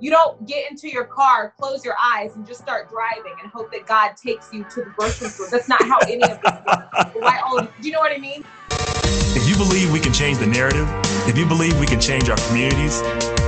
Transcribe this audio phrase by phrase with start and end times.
[0.00, 3.72] you don't get into your car, close your eyes, and just start driving and hope
[3.72, 5.48] that God takes you to the grocery store.
[5.50, 7.14] That's not how any of this works.
[7.14, 7.58] Why all?
[7.60, 8.44] Do you know what I mean?
[8.70, 10.88] If you believe we can change the narrative,
[11.26, 13.00] if you believe we can change our communities,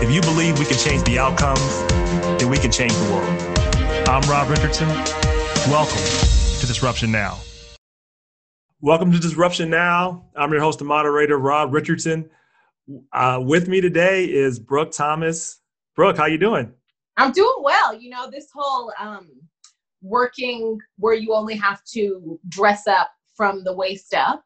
[0.03, 1.87] if you believe we can change the outcomes,
[2.41, 4.09] then we can change the world.
[4.09, 4.89] I'm Rob Richardson.
[5.69, 6.03] Welcome
[6.61, 7.39] to Disruption Now.
[8.81, 10.27] Welcome to Disruption Now.
[10.35, 12.29] I'm your host and moderator, Rob Richardson.
[13.13, 15.60] Uh, with me today is Brooke Thomas.
[15.97, 16.73] Brooke, how you doing?
[17.17, 17.95] I'm doing well.
[17.95, 19.29] You know, this whole um,
[20.03, 24.43] working where you only have to dress up from the waist up,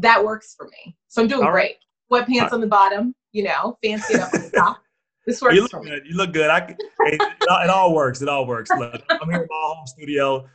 [0.00, 0.96] that works for me.
[1.08, 1.76] So I'm doing All great.
[2.10, 2.26] Right.
[2.28, 4.78] Sweatpants on the bottom, you know, fancy it up on the top.
[5.26, 6.06] This works you look good.
[6.06, 6.50] You look good.
[6.50, 6.58] I,
[7.00, 8.22] it, it, all works.
[8.22, 8.70] It all works.
[8.70, 10.48] Look, I'm here in my home studio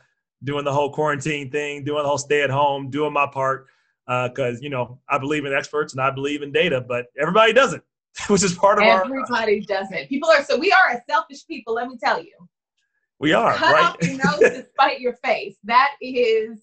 [0.44, 3.66] doing the whole quarantine thing, doing the whole stay at home, doing my part.
[4.06, 7.52] Because, uh, you know, I believe in experts and I believe in data, but everybody
[7.52, 7.84] doesn't.
[8.28, 9.42] which is part of Everybody our.
[9.42, 10.08] Everybody doesn't.
[10.08, 11.74] People are so we are a selfish people.
[11.74, 12.34] Let me tell you.
[13.18, 13.84] We are cut right?
[13.84, 15.56] off your nose to spite your face.
[15.62, 16.58] That is,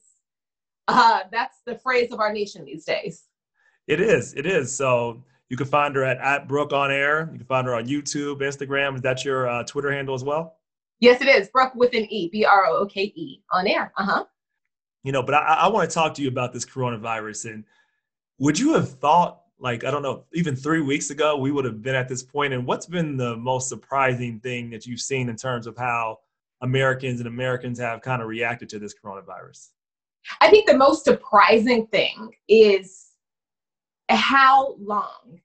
[0.90, 3.24] uh, that's the phrase of our nation these days.
[3.88, 4.34] It is.
[4.34, 4.76] It is.
[4.76, 7.30] So you can find her at, at Brooke on Air.
[7.32, 8.96] You can find her on YouTube, Instagram.
[8.96, 10.58] Is that your uh, Twitter handle as well?
[11.00, 11.48] Yes, it is.
[11.48, 13.94] Brooke with an E, B R O O K E on air.
[13.98, 14.26] Uh huh.
[15.04, 17.54] You know, but I, I want to talk to you about this coronavirus.
[17.54, 17.64] And
[18.38, 21.82] would you have thought like I don't know, even three weeks ago, we would have
[21.82, 22.54] been at this point.
[22.54, 26.20] And what's been the most surprising thing that you've seen in terms of how
[26.62, 29.70] Americans and Americans have kind of reacted to this coronavirus?
[30.42, 33.08] I think the most surprising thing is
[34.10, 35.40] how long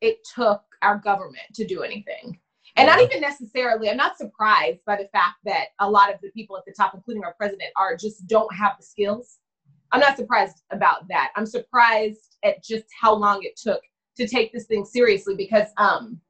[0.00, 2.38] it took our government to do anything.
[2.76, 6.30] And not even necessarily, I'm not surprised by the fact that a lot of the
[6.30, 9.38] people at the top, including our president, are just don't have the skills
[9.92, 11.30] I'm not surprised about that.
[11.36, 13.80] I'm surprised at just how long it took
[14.16, 16.20] to take this thing seriously because um,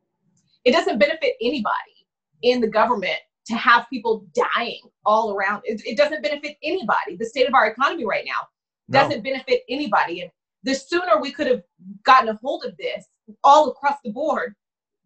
[0.64, 2.06] it doesn't benefit anybody
[2.42, 5.62] in the government to have people dying all around.
[5.64, 7.16] It, it doesn't benefit anybody.
[7.18, 8.46] The state of our economy right now
[8.90, 9.30] doesn't no.
[9.30, 10.20] benefit anybody.
[10.20, 10.30] And
[10.62, 11.62] the sooner we could have
[12.04, 13.06] gotten a hold of this
[13.42, 14.54] all across the board,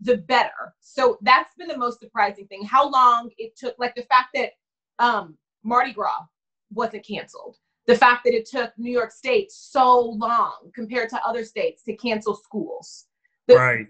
[0.01, 0.75] the better.
[0.81, 2.65] So that's been the most surprising thing.
[2.65, 4.51] How long it took, like the fact that
[4.99, 6.27] um, Mardi Gras
[6.73, 7.57] wasn't canceled
[7.87, 11.97] the fact that it took New York State so long compared to other states to
[11.97, 13.07] cancel schools.
[13.49, 13.87] The, right.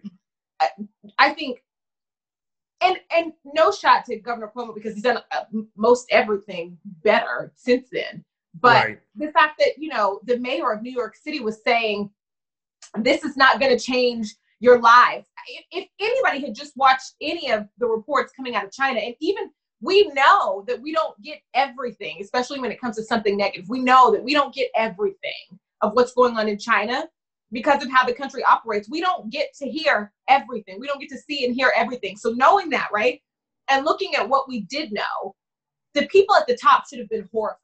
[0.60, 0.69] I,
[1.19, 1.62] I, think,
[2.81, 5.44] and and no shot to Governor Cuomo because he's done uh,
[5.76, 8.25] most everything better since then.
[8.60, 9.00] But right.
[9.16, 12.10] the fact that you know the mayor of New York City was saying
[12.98, 15.26] this is not going to change your lives.
[15.48, 19.14] If, if anybody had just watched any of the reports coming out of China, and
[19.20, 19.50] even
[19.82, 23.69] we know that we don't get everything, especially when it comes to something negative.
[23.69, 27.04] We know that we don't get everything of what's going on in China
[27.50, 28.88] because of how the country operates.
[28.88, 30.78] We don't get to hear everything.
[30.81, 32.16] We don't get to see and hear everything.
[32.16, 33.20] So knowing that, right?
[33.69, 35.34] And looking at what we did know,
[35.94, 37.59] the people at the top should have been horrified.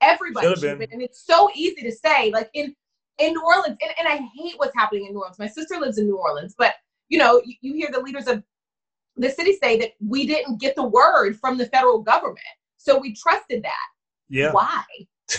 [0.00, 0.88] Everybody should have been.
[0.88, 0.92] been.
[0.92, 2.74] And it's so easy to say, like in
[3.18, 5.38] in New Orleans, and, and I hate what's happening in New Orleans.
[5.38, 6.74] My sister lives in New Orleans, but
[7.08, 8.42] you know, you, you hear the leaders of
[9.16, 12.40] the city say that we didn't get the word from the federal government.
[12.76, 13.88] So we trusted that.
[14.28, 14.52] Yeah.
[14.52, 14.82] Why?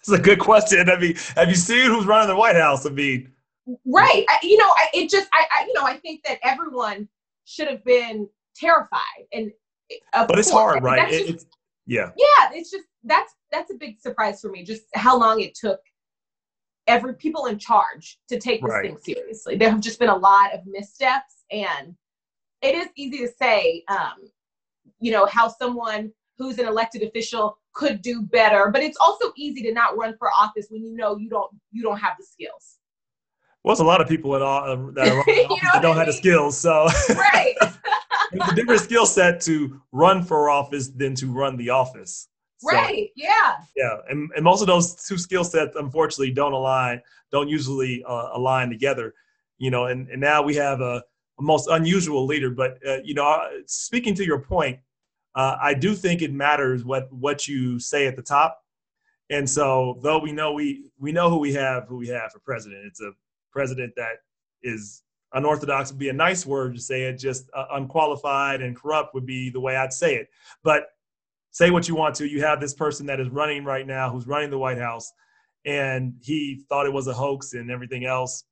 [0.00, 0.88] It's a good question.
[0.88, 2.86] I mean, have you seen who's running the White House?
[2.86, 3.30] I mean,
[3.84, 4.24] right.
[4.26, 7.06] I, you know, I, it just, I, I, you know, I think that everyone
[7.44, 8.26] should have been
[8.56, 9.02] terrified,
[9.34, 9.52] and
[10.12, 11.12] but it's hard, right?
[11.12, 11.46] It, just, it's
[11.86, 12.50] yeah, yeah.
[12.52, 14.62] It's just that's that's a big surprise for me.
[14.62, 15.80] Just how long it took
[16.86, 18.86] every people in charge to take this right.
[18.86, 19.56] thing seriously.
[19.56, 21.94] There have just been a lot of missteps, and
[22.62, 24.30] it is easy to say, um,
[25.00, 29.62] you know, how someone who's an elected official could do better, but it's also easy
[29.62, 32.78] to not run for office when you know you don't you don't have the skills.
[33.62, 35.24] Well, it's a lot of people that are, that, are
[35.72, 36.56] that don't have the skills.
[36.56, 37.54] So right,
[38.32, 42.28] it's a different skill set to run for office than to run the office.
[42.58, 43.10] So, right.
[43.14, 43.56] Yeah.
[43.76, 47.00] Yeah, and, and most of those two skill sets, unfortunately, don't align.
[47.30, 49.14] Don't usually uh, align together.
[49.58, 51.04] You know, and, and now we have a
[51.40, 52.50] most unusual leader.
[52.50, 54.78] But uh, you know, uh, speaking to your point,
[55.34, 58.62] uh, I do think it matters what what you say at the top.
[59.30, 62.40] And so, though we know we we know who we have, who we have for
[62.40, 63.12] president, it's a
[63.52, 64.16] president that
[64.62, 65.02] is
[65.34, 67.18] unorthodox would be a nice word to say it.
[67.18, 70.28] Just uh, unqualified and corrupt would be the way I'd say it.
[70.62, 70.86] But
[71.50, 72.26] say what you want to.
[72.26, 75.12] You have this person that is running right now, who's running the White House,
[75.64, 78.44] and he thought it was a hoax and everything else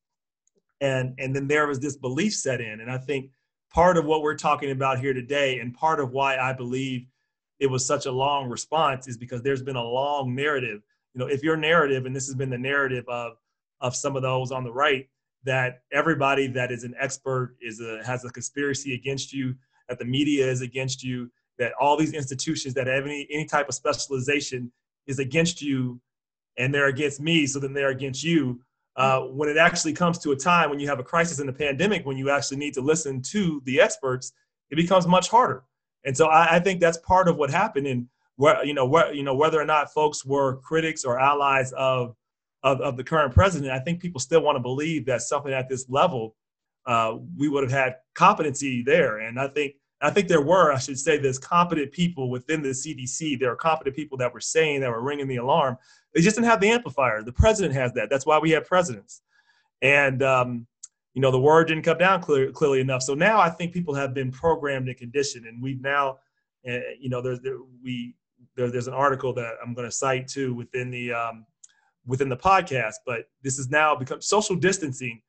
[0.80, 3.30] and and then there was this belief set in and i think
[3.72, 7.06] part of what we're talking about here today and part of why i believe
[7.58, 10.82] it was such a long response is because there's been a long narrative
[11.14, 13.32] you know if your narrative and this has been the narrative of
[13.80, 15.08] of some of those on the right
[15.44, 19.54] that everybody that is an expert is a has a conspiracy against you
[19.88, 23.68] that the media is against you, that all these institutions that have any any type
[23.68, 24.70] of specialization
[25.06, 26.00] is against you,
[26.58, 28.60] and they're against me, so then they're against you.
[28.96, 31.52] Uh, when it actually comes to a time when you have a crisis in the
[31.52, 34.32] pandemic, when you actually need to listen to the experts,
[34.70, 35.64] it becomes much harder.
[36.04, 37.86] And so I, I think that's part of what happened.
[37.86, 41.72] And where you know where you know whether or not folks were critics or allies
[41.72, 42.14] of
[42.62, 45.68] of, of the current president, I think people still want to believe that something at
[45.68, 46.34] this level,
[46.86, 49.18] uh, we would have had competency there.
[49.18, 52.70] And I think I think there were, I should say, there's competent people within the
[52.70, 53.38] CDC.
[53.38, 55.78] There are competent people that were saying that were ringing the alarm.
[56.16, 57.22] They just didn't have the amplifier.
[57.22, 58.08] The president has that.
[58.08, 59.20] That's why we have presidents.
[59.82, 60.66] And um,
[61.12, 63.02] you know the word didn't come down clear, clearly enough.
[63.02, 66.18] So now I think people have been programmed and conditioned, and we've now,
[66.66, 68.14] uh, you know, there's there, we
[68.56, 71.44] there, there's an article that I'm going to cite too within the um,
[72.06, 72.94] within the podcast.
[73.04, 75.20] But this has now become social distancing.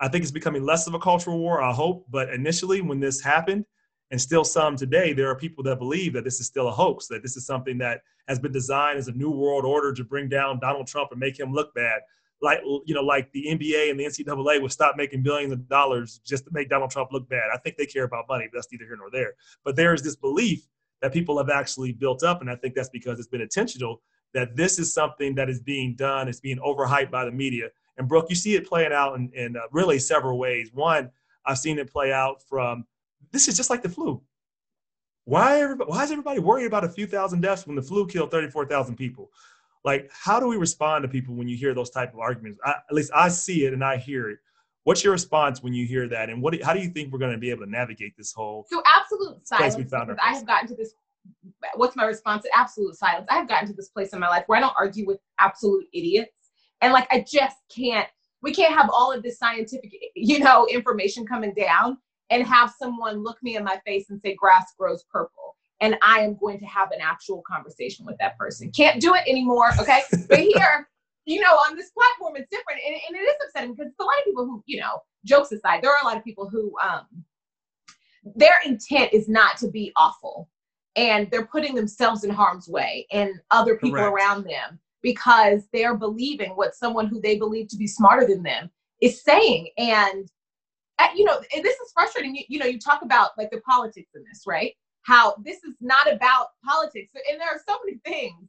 [0.00, 1.62] I think it's becoming less of a cultural war.
[1.62, 3.64] I hope, but initially when this happened,
[4.12, 7.08] and still some today, there are people that believe that this is still a hoax,
[7.08, 10.28] that this is something that has been designed as a new world order to bring
[10.28, 12.02] down Donald Trump and make him look bad.
[12.42, 16.20] Like you know, like the NBA and the NCAA would stop making billions of dollars
[16.26, 17.44] just to make Donald Trump look bad.
[17.54, 19.32] I think they care about money, but that's neither here nor there.
[19.64, 20.68] But there is this belief
[21.00, 22.42] that people have actually built up.
[22.42, 24.02] And I think that's because it's been intentional
[24.34, 27.68] that this is something that is being done, it's being overhyped by the media.
[27.96, 30.70] And Brooke, you see it playing out in, in uh, really several ways.
[30.72, 31.10] One,
[31.44, 32.86] I've seen it play out from
[33.32, 34.22] this is just like the flu.
[35.24, 38.96] Why, why is everybody worried about a few thousand deaths when the flu killed 34,000
[38.96, 39.30] people?
[39.84, 42.58] Like, how do we respond to people when you hear those type of arguments?
[42.64, 44.38] I, at least I see it and I hear it.
[44.84, 46.60] What's your response when you hear that, and what?
[46.60, 48.66] How do you think we're going to be able to navigate this whole?
[48.68, 49.76] So absolute silence.
[49.76, 50.94] We found I have gotten to this.
[51.76, 52.44] What's my response?
[52.52, 53.28] Absolute silence.
[53.30, 55.84] I have gotten to this place in my life where I don't argue with absolute
[55.92, 56.32] idiots,
[56.80, 58.08] and like I just can't.
[58.42, 61.98] We can't have all of this scientific, you know, information coming down
[62.32, 65.42] and have someone look me in my face and say grass grows purple
[65.82, 68.70] and I am going to have an actual conversation with that person.
[68.70, 70.02] Can't do it anymore, okay?
[70.28, 70.88] but here,
[71.26, 72.80] you know, on this platform, it's different.
[72.86, 75.82] And, and it is upsetting because a lot of people who, you know, jokes aside,
[75.82, 77.06] there are a lot of people who, um,
[78.36, 80.48] their intent is not to be awful.
[80.94, 84.14] And they're putting themselves in harm's way and other people Correct.
[84.14, 88.70] around them because they're believing what someone who they believe to be smarter than them
[89.00, 89.70] is saying.
[89.78, 90.30] And,
[91.14, 92.34] you know, this is frustrating.
[92.34, 94.72] You, you know, you talk about like the politics in this, right?
[95.02, 97.10] How this is not about politics.
[97.30, 98.48] And there are so many things.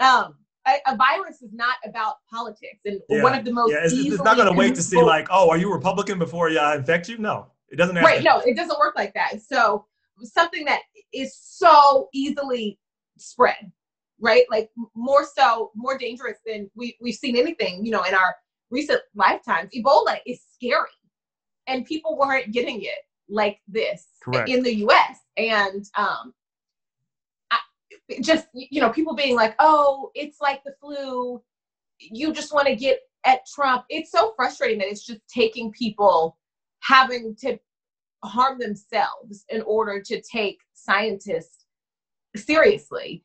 [0.00, 0.36] Um,
[0.66, 2.80] a, a, virus is not about politics.
[2.84, 3.22] And yeah.
[3.22, 5.48] one of the most yeah, it's, it's not going to wait to see like, oh,
[5.48, 7.18] are you Republican before I infect you?
[7.18, 7.96] No, it doesn't.
[7.96, 8.22] Right?
[8.22, 9.40] No, it doesn't work like that.
[9.42, 9.86] So
[10.22, 10.82] something that
[11.12, 12.78] is so easily
[13.16, 13.72] spread,
[14.20, 14.44] right?
[14.50, 18.34] Like more so, more dangerous than we we've seen anything, you know, in our
[18.70, 19.70] recent lifetimes.
[19.76, 20.88] Ebola is scary,
[21.66, 24.48] and people weren't getting it like this Correct.
[24.48, 25.18] in the U.S.
[25.36, 26.32] And um,
[28.20, 31.42] just you know people being like oh it's like the flu
[31.98, 36.36] you just want to get at trump it's so frustrating that it's just taking people
[36.80, 37.58] having to
[38.24, 41.64] harm themselves in order to take scientists
[42.36, 43.24] seriously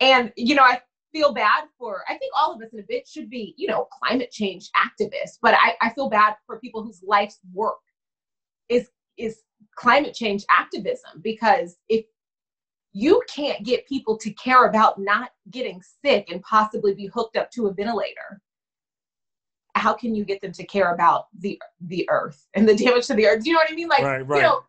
[0.00, 0.80] and you know i
[1.12, 3.86] feel bad for i think all of us in a bit should be you know
[4.02, 7.78] climate change activists but i, I feel bad for people whose life's work
[8.68, 9.42] is is
[9.76, 12.04] climate change activism because if
[12.92, 17.50] you can't get people to care about not getting sick and possibly be hooked up
[17.52, 18.40] to a ventilator
[19.74, 23.14] how can you get them to care about the the earth and the damage to
[23.14, 24.36] the earth do you know what i mean like right, right.
[24.36, 24.60] you know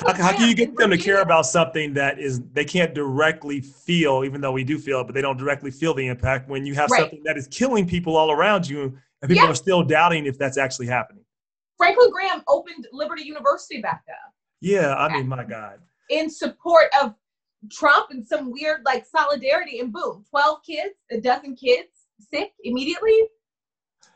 [0.00, 3.60] how, how, can you get them to care about something that is they can't directly
[3.60, 6.66] feel even though we do feel it but they don't directly feel the impact when
[6.66, 7.00] you have right.
[7.00, 8.82] something that is killing people all around you
[9.22, 9.50] and people yeah.
[9.50, 11.24] are still doubting if that's actually happening
[11.76, 15.78] franklin graham opened liberty university back up yeah i mean my god
[16.10, 17.14] in support of
[17.70, 21.88] Trump and some weird like solidarity, and boom, 12 kids, a dozen kids
[22.20, 23.18] sick immediately.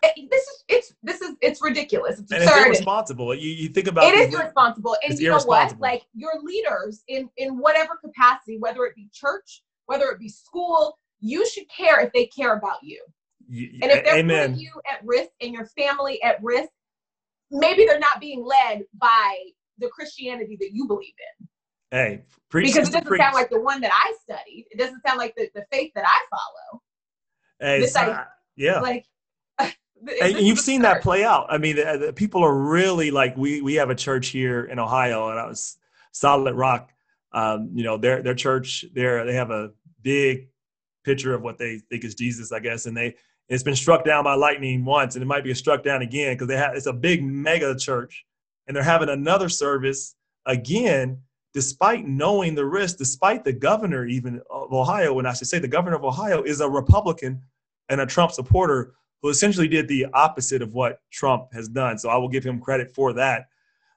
[0.03, 2.19] This is it's this is it's ridiculous.
[2.19, 2.59] It's and absurd.
[2.59, 3.35] it's irresponsible.
[3.35, 5.79] You, you think about it is irresponsible, and you know what?
[5.79, 10.99] Like your leaders in in whatever capacity, whether it be church, whether it be school,
[11.21, 13.03] you should care if they care about you.
[13.49, 14.51] and if they're Amen.
[14.51, 16.71] putting you at risk and your family at risk,
[17.51, 19.37] maybe they're not being led by
[19.79, 21.49] the Christianity that you believe in.
[21.91, 24.67] Hey, because it doesn't sound like the one that I studied.
[24.71, 26.83] It doesn't sound like the, the faith that I follow.
[27.59, 28.25] Hey, this, I,
[28.57, 28.81] yeah.
[28.81, 29.07] Like,
[30.23, 31.47] and you've seen that play out.
[31.49, 34.79] I mean, the, the people are really like we we have a church here in
[34.79, 35.79] Ohio, and I was
[36.13, 36.91] Solid Rock.
[37.33, 39.71] Um, you know, their their church there they have a
[40.03, 40.49] big
[41.05, 43.17] picture of what they think is Jesus, I guess, and they
[43.49, 46.49] it's been struck down by lightning once, and it might be struck down again because
[46.49, 48.25] they have it's a big mega church,
[48.67, 50.15] and they're having another service
[50.47, 51.19] again
[51.53, 55.67] despite knowing the risk, despite the governor even of Ohio, and I should say the
[55.67, 57.43] governor of Ohio is a Republican
[57.89, 61.99] and a Trump supporter who essentially did the opposite of what Trump has done.
[61.99, 63.49] So I will give him credit for that.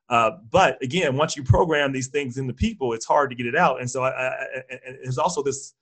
[0.09, 3.45] Uh, but again, once you program these things in the people, it's hard to get
[3.45, 3.79] it out.
[3.79, 5.73] And so I, I, I, there's also this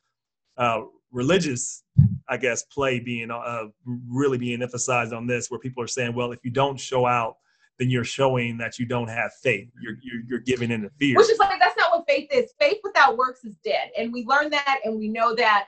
[0.57, 0.81] uh,
[1.11, 1.83] religious,
[2.29, 3.63] I guess, play being uh,
[4.07, 7.37] really being emphasized on this, where people are saying, well, if you don't show out,
[7.79, 9.67] then you're showing that you don't have faith.
[9.81, 11.17] You're, you're, you're giving in to fear.
[11.17, 12.53] Which is like, that's not what faith is.
[12.59, 13.89] Faith without works is dead.
[13.97, 15.67] And we learn that and we know that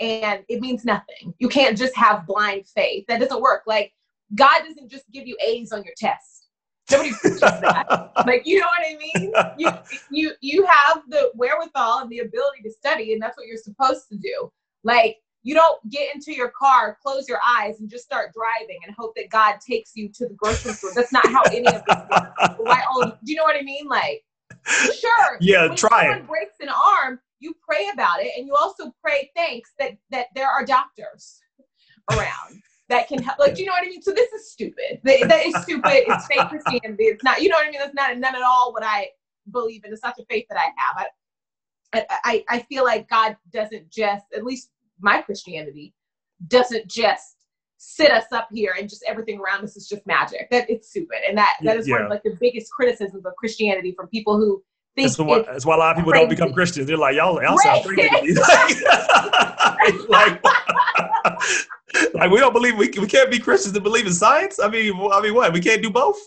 [0.00, 1.34] and it means nothing.
[1.38, 3.04] You can't just have blind faith.
[3.08, 3.62] That doesn't work.
[3.66, 3.92] Like
[4.34, 6.48] God doesn't just give you A's on your test.
[6.90, 8.12] Nobody preaches that.
[8.26, 9.32] like you know what I mean?
[9.58, 9.70] You
[10.10, 14.08] you you have the wherewithal and the ability to study, and that's what you're supposed
[14.10, 14.50] to do.
[14.84, 18.94] Like you don't get into your car, close your eyes, and just start driving and
[18.98, 20.90] hope that God takes you to the grocery store.
[20.94, 22.54] That's not how any of this works.
[22.58, 23.06] Why, all?
[23.06, 23.86] do you know what I mean?
[23.86, 24.24] Like,
[24.66, 25.38] sure.
[25.40, 26.26] Yeah, try it.
[26.26, 30.48] breaks an arm, you pray about it and you also pray thanks that that there
[30.48, 31.40] are doctors
[32.12, 34.02] around that can help like do you know what i mean?
[34.02, 35.00] So this is stupid.
[35.04, 36.04] That is stupid.
[36.06, 37.04] It's fake christianity.
[37.04, 37.80] It's not you know what i mean?
[37.80, 39.08] That's not none at all what i
[39.50, 39.92] believe in.
[39.92, 41.06] It's not the faith that i have.
[41.94, 45.94] I, I i feel like god doesn't just at least my christianity
[46.46, 47.38] doesn't just
[47.78, 50.48] sit us up here and just everything around us is just magic.
[50.50, 51.18] That it's stupid.
[51.26, 51.94] And that that is yeah.
[51.94, 54.62] one of like the biggest criticisms of christianity from people who
[55.02, 56.22] that's why, that's why, a lot of people crazy.
[56.22, 56.86] don't become Christians.
[56.86, 58.34] They're like, y'all, y'all sound crazy.
[60.08, 60.42] like,
[62.14, 64.58] like, we don't believe we, we can't be Christians and believe in science.
[64.60, 65.52] I mean, I mean, what?
[65.52, 66.18] We can't do both.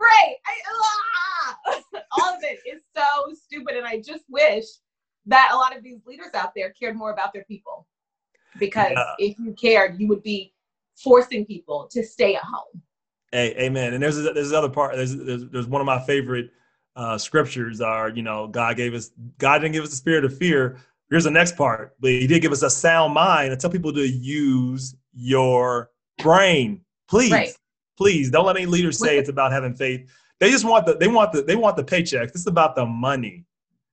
[0.00, 0.34] Right.
[0.46, 1.82] I, ah!
[2.18, 4.64] All of it is so stupid, and I just wish
[5.26, 7.86] that a lot of these leaders out there cared more about their people.
[8.58, 9.14] Because yeah.
[9.18, 10.52] if you cared, you would be
[10.96, 12.82] forcing people to stay at home.
[13.32, 13.94] Hey, amen.
[13.94, 14.94] And there's there's another part.
[14.94, 16.50] There's, there's there's one of my favorite
[16.96, 20.36] uh, scriptures are, you know, God gave us, God didn't give us the spirit of
[20.36, 20.78] fear.
[21.10, 23.92] Here's the next part, but He did give us a sound mind and tell people
[23.92, 26.80] to use your brain.
[27.08, 27.50] Please, right.
[27.96, 30.08] please don't let any leaders say it's about having faith.
[30.40, 32.32] They just want the, they want the, they want the paychecks.
[32.32, 33.44] This is about the money.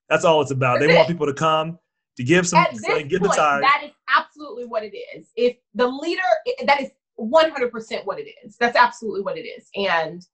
[0.10, 0.80] That's all it's about.
[0.80, 1.80] They want people to come
[2.18, 3.62] to give some, At this give point, the time.
[3.62, 5.28] That is absolutely what it is.
[5.36, 6.22] If the leader,
[6.66, 6.90] that is
[7.20, 8.58] 100% what it is.
[8.58, 9.70] That's absolutely what it is.
[9.76, 10.26] And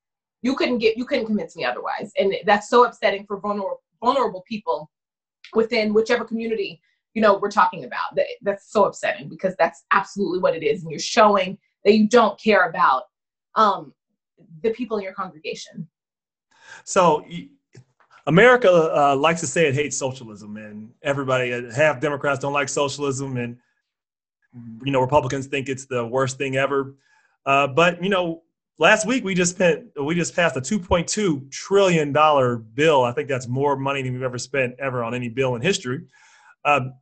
[0.42, 2.12] you couldn't get you couldn't convince me otherwise.
[2.18, 4.90] And that's so upsetting for vulnerable vulnerable people
[5.54, 6.82] within whichever community
[7.14, 8.16] you know we're talking about.
[8.16, 10.84] That, that's so upsetting because that's absolutely what it is.
[10.84, 13.04] And you're showing that you don't care about
[13.56, 13.94] um,
[14.62, 15.88] the people in your congregation.
[16.84, 17.26] So
[18.28, 22.68] america uh, likes to say it hates socialism and everybody uh, half democrats don't like
[22.68, 23.58] socialism and
[24.84, 26.96] you know republicans think it's the worst thing ever.
[27.46, 28.44] Uh, but you know
[28.80, 33.28] last week we just spent we just passed a 2.2 trillion dollar bill i think
[33.28, 36.02] that's more money than we've ever spent ever on any bill in history
[36.66, 36.94] um,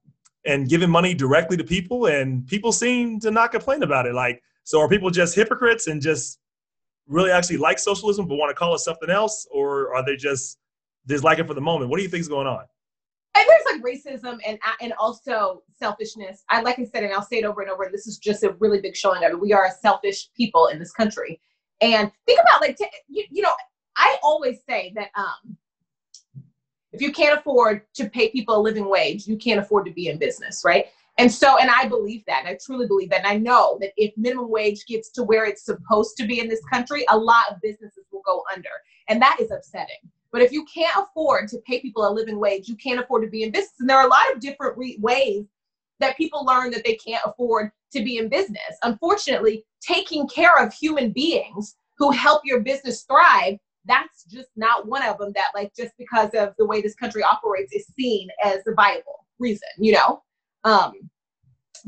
[0.45, 4.41] and giving money directly to people and people seem to not complain about it like
[4.63, 6.39] so are people just hypocrites and just
[7.07, 10.57] really actually like socialism but want to call it something else or are they just
[11.07, 12.65] just like it for the moment what do you think is going on
[13.37, 16.45] and there's like racism and and also selfishness.
[16.49, 17.89] I like I said, and I'll say it over and over.
[17.91, 19.39] This is just a really big showing of it.
[19.39, 21.41] We are a selfish people in this country,
[21.81, 23.53] and think about like, t- you, you know,
[23.97, 25.57] I always say that um,
[26.91, 30.07] if you can't afford to pay people a living wage, you can't afford to be
[30.07, 30.87] in business, right?
[31.17, 33.19] And so, and I believe that, I truly believe that.
[33.19, 36.49] And I know that if minimum wage gets to where it's supposed to be in
[36.49, 38.69] this country, a lot of businesses will go under.
[39.07, 40.09] And that is upsetting.
[40.31, 43.29] But if you can't afford to pay people a living wage, you can't afford to
[43.29, 43.75] be in business.
[43.79, 45.45] And there are a lot of different re- ways
[45.99, 48.59] that people learn that they can't afford to be in business.
[48.83, 55.03] Unfortunately, taking care of human beings who help your business thrive, that's just not one
[55.03, 58.63] of them that, like, just because of the way this country operates, is seen as
[58.65, 60.23] the viable reason, you know?
[60.63, 61.09] Um,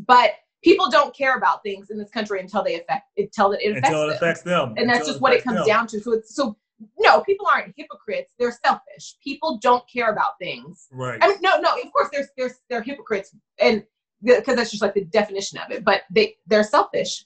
[0.06, 0.32] but
[0.64, 4.10] people don't care about things in this country until they affect until it affects, until
[4.10, 4.74] it affects them.
[4.78, 5.68] And that's just what it comes them.
[5.68, 6.00] down to.
[6.00, 6.56] So it's so
[7.00, 8.34] no, people aren't hypocrites.
[8.38, 9.16] They're selfish.
[9.24, 10.88] People don't care about things.
[10.92, 11.18] Right.
[11.22, 11.74] I mean, no, no.
[11.76, 13.84] Of course, there's there's they're hypocrites, and
[14.24, 15.84] because that's just like the definition of it.
[15.84, 17.26] But they they're selfish.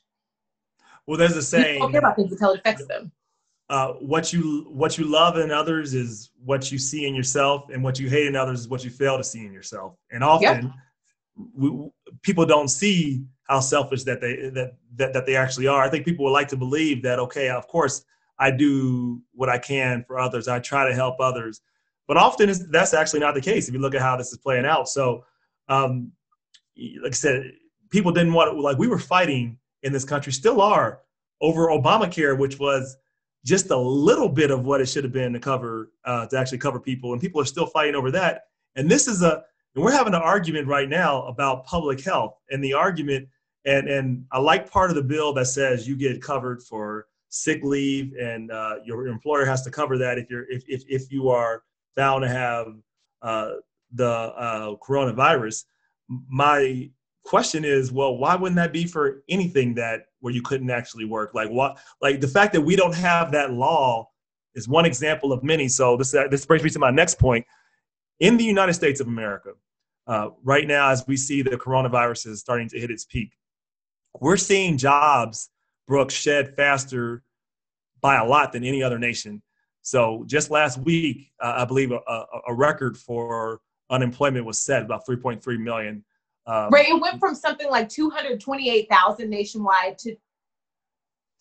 [1.08, 1.76] Well, there's a saying.
[1.76, 3.12] People don't care about things until it affects them.
[3.70, 7.84] Uh, what you what you love in others is what you see in yourself, and
[7.84, 9.96] what you hate in others is what you fail to see in yourself.
[10.12, 11.48] And often, yep.
[11.56, 11.90] we,
[12.22, 15.82] people don't see how selfish that they that, that that they actually are.
[15.82, 18.04] I think people would like to believe that okay, of course,
[18.38, 20.48] I do what I can for others.
[20.48, 21.62] I try to help others,
[22.08, 23.70] but often that's actually not the case.
[23.70, 25.24] If you look at how this is playing out, so
[25.70, 26.12] um,
[27.02, 27.52] like I said,
[27.90, 31.02] people didn't want to, like we were fighting in this country, still are,
[31.42, 32.98] over Obamacare, which was
[33.44, 36.60] just a little bit of what it should have been to cover uh, to actually
[36.60, 38.44] cover people, and people are still fighting over that.
[38.76, 42.64] And this is a and we're having an argument right now about public health, and
[42.64, 43.28] the argument
[43.66, 47.64] and and I like part of the bill that says you get covered for sick
[47.64, 51.30] leave, and uh, your employer has to cover that if you're if if, if you
[51.30, 51.64] are
[51.96, 52.68] found to have
[53.22, 53.52] uh,
[53.94, 55.66] the uh, coronavirus.
[56.30, 56.90] My
[57.24, 61.34] question is, well, why wouldn't that be for anything that where you couldn't actually work?
[61.34, 61.80] Like what?
[62.02, 64.10] Like the fact that we don't have that law
[64.56, 65.68] is one example of many.
[65.68, 67.46] So this this brings me to my next point.
[68.20, 69.52] In the United States of America,
[70.08, 73.32] uh, right now, as we see the coronavirus is starting to hit its peak,
[74.20, 75.50] we're seeing jobs,
[75.88, 77.24] Brooks, shed faster
[78.02, 79.42] by a lot than any other nation.
[79.84, 84.84] So just last week, uh, I believe a, a, a, record for unemployment was set
[84.84, 86.04] about 3.3 million.
[86.52, 90.18] Um, right, it went from something like 228,000 nationwide to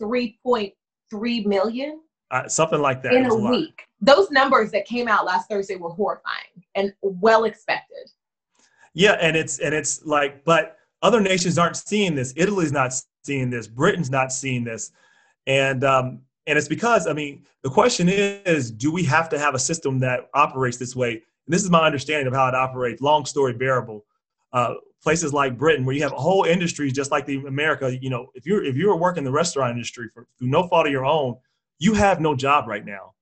[0.01, 2.01] 3.3 million.
[2.31, 3.89] Uh, something like that in a, a week.
[4.01, 8.09] Those numbers that came out last Thursday were horrifying and well expected.
[8.95, 12.33] Yeah, and it's and it's like, but other nations aren't seeing this.
[12.37, 13.67] Italy's not seeing this.
[13.67, 14.93] Britain's not seeing this,
[15.49, 19.57] and um, and it's because I mean the question is, do we have to have
[19.57, 21.15] a system that operates this way?
[21.15, 23.03] And this is my understanding of how it operates.
[23.03, 24.05] Long story bearable.
[24.53, 28.11] Uh, places like Britain, where you have a whole industry just like the America, you
[28.11, 31.05] know, if you're if you're working the restaurant industry for through no fault of your
[31.05, 31.37] own,
[31.79, 33.15] you have no job right now.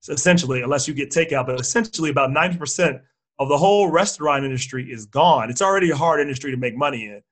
[0.00, 3.00] So essentially, unless you get takeout, but essentially about 90%
[3.38, 5.50] of the whole restaurant industry is gone.
[5.50, 7.22] It's already a hard industry to make money in,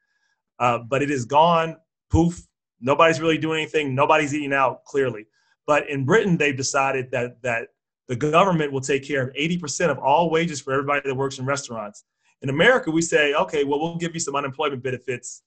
[0.58, 1.76] uh, but it is gone.
[2.10, 2.46] Poof.
[2.80, 3.94] Nobody's really doing anything.
[3.94, 5.26] Nobody's eating out clearly.
[5.66, 7.68] But in Britain, they've decided that that
[8.08, 11.46] the government will take care of 80% of all wages for everybody that works in
[11.46, 12.04] restaurants.
[12.42, 15.42] In America, we say, okay, well, we'll give you some unemployment benefits,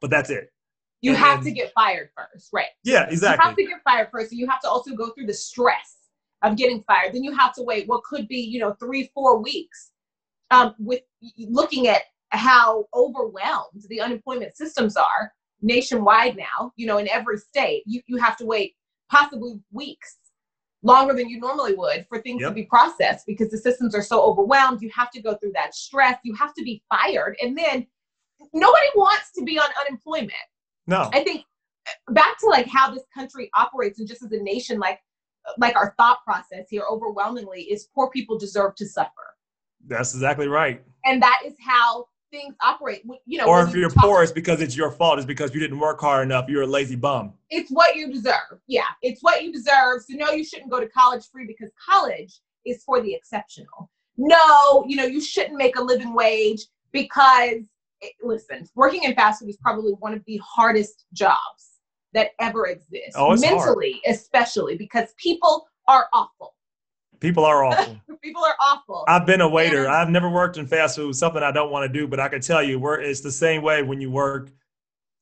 [0.00, 0.52] but that's it.
[1.00, 2.68] You and have to get fired first, right?
[2.84, 3.42] Yeah, exactly.
[3.42, 4.30] You have to get fired first.
[4.30, 5.96] So you have to also go through the stress
[6.42, 7.14] of getting fired.
[7.14, 9.90] Then you have to wait what could be, you know, three, four weeks
[10.50, 11.00] um, with
[11.38, 17.82] looking at how overwhelmed the unemployment systems are nationwide now, you know, in every state.
[17.86, 18.74] You, you have to wait
[19.10, 20.16] possibly weeks
[20.84, 22.50] longer than you normally would for things yep.
[22.50, 24.82] to be processed because the systems are so overwhelmed.
[24.82, 26.18] You have to go through that stress.
[26.22, 27.36] You have to be fired.
[27.42, 27.86] And then
[28.52, 30.32] nobody wants to be on unemployment.
[30.86, 31.10] No.
[31.12, 31.46] I think
[31.88, 35.00] uh, back to like how this country operates and just as a nation, like
[35.58, 39.10] like our thought process here overwhelmingly is poor people deserve to suffer.
[39.86, 40.82] That's exactly right.
[41.04, 43.02] And that is how things operate.
[43.26, 45.18] You know, or if you are poor, it's because it's your fault.
[45.18, 46.48] It's because you didn't work hard enough.
[46.48, 47.32] You're a lazy bum.
[47.50, 48.60] It's what you deserve.
[48.66, 50.02] Yeah, it's what you deserve.
[50.02, 53.90] So no, you shouldn't go to college free because college is for the exceptional.
[54.16, 57.64] No, you know, you shouldn't make a living wage because
[58.00, 61.80] it, listen, working in fast food is probably one of the hardest jobs
[62.12, 63.16] that ever exists.
[63.16, 64.16] Oh, mentally, hard.
[64.16, 66.53] especially because people are awful.
[67.24, 67.98] People are awful.
[68.22, 69.04] people are awful.
[69.08, 69.88] I've been a waiter.
[69.88, 72.42] I've never worked in fast food, something I don't want to do, but I can
[72.42, 74.50] tell you, we're, it's the same way when you work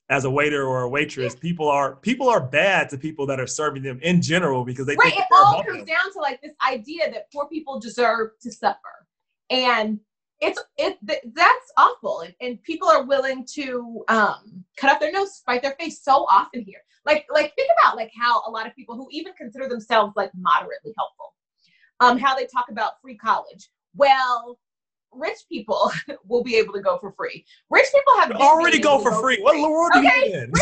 [0.08, 1.36] as a waiter or a waitress.
[1.36, 4.96] People are people are bad to people that are serving them in general because they
[4.96, 5.12] right.
[5.12, 5.86] it all comes them.
[5.86, 9.06] down to like this idea that poor people deserve to suffer,
[9.48, 10.00] and
[10.40, 15.36] it's it that's awful and, and people are willing to um cut off their nose
[15.36, 18.74] spite their face so often here like like think about like how a lot of
[18.74, 21.32] people who even consider themselves like moderately helpful
[22.02, 24.58] um how they talk about free college well
[25.12, 25.90] rich people
[26.26, 29.54] will be able to go for free rich people have already go for free what
[29.54, 30.08] in the world okay?
[30.08, 30.52] are you in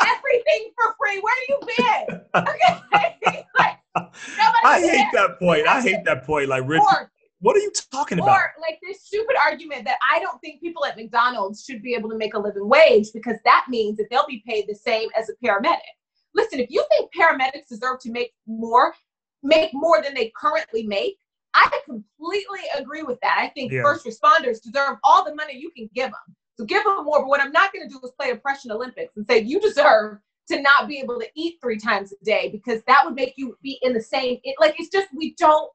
[0.00, 1.58] everything for free where have you
[2.06, 2.82] been okay
[3.94, 5.66] like, I hate that point.
[5.66, 6.48] I hate that point.
[6.48, 7.10] Like rich, or,
[7.40, 8.36] what are you talking or, about?
[8.36, 12.08] Or like this stupid argument that I don't think people at McDonald's should be able
[12.10, 15.28] to make a living wage because that means that they'll be paid the same as
[15.28, 15.78] a paramedic.
[16.34, 18.94] Listen, if you think paramedics deserve to make more,
[19.42, 21.16] make more than they currently make,
[21.54, 23.38] I completely agree with that.
[23.38, 23.82] I think yeah.
[23.82, 26.36] first responders deserve all the money you can give them.
[26.58, 27.20] So give them more.
[27.20, 30.18] But what I'm not going to do is play oppression Olympics and say you deserve
[30.48, 33.56] to not be able to eat three times a day because that would make you
[33.62, 34.38] be in the same.
[34.44, 35.70] It, like it's just we don't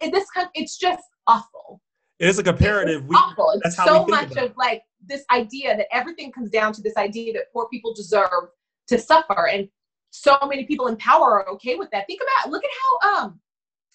[0.00, 1.80] in this country, it's just awful.
[2.18, 3.02] It is a comparative.
[3.02, 3.50] It's we, awful.
[3.54, 6.96] It's that's how so much of like this idea that everything comes down to this
[6.96, 8.50] idea that poor people deserve
[8.88, 9.68] to suffer, and
[10.14, 12.06] so many people in power are okay with that.
[12.06, 13.40] Think about look at how um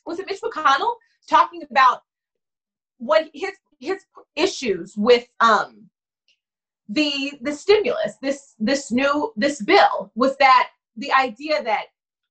[0.05, 0.95] was it Mitch McConnell
[1.29, 2.01] talking about
[2.97, 4.03] what his his
[4.35, 5.89] issues with um
[6.89, 11.85] the the stimulus this this new this bill was that the idea that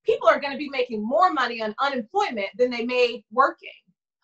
[0.05, 3.69] people are going to be making more money on unemployment than they made working.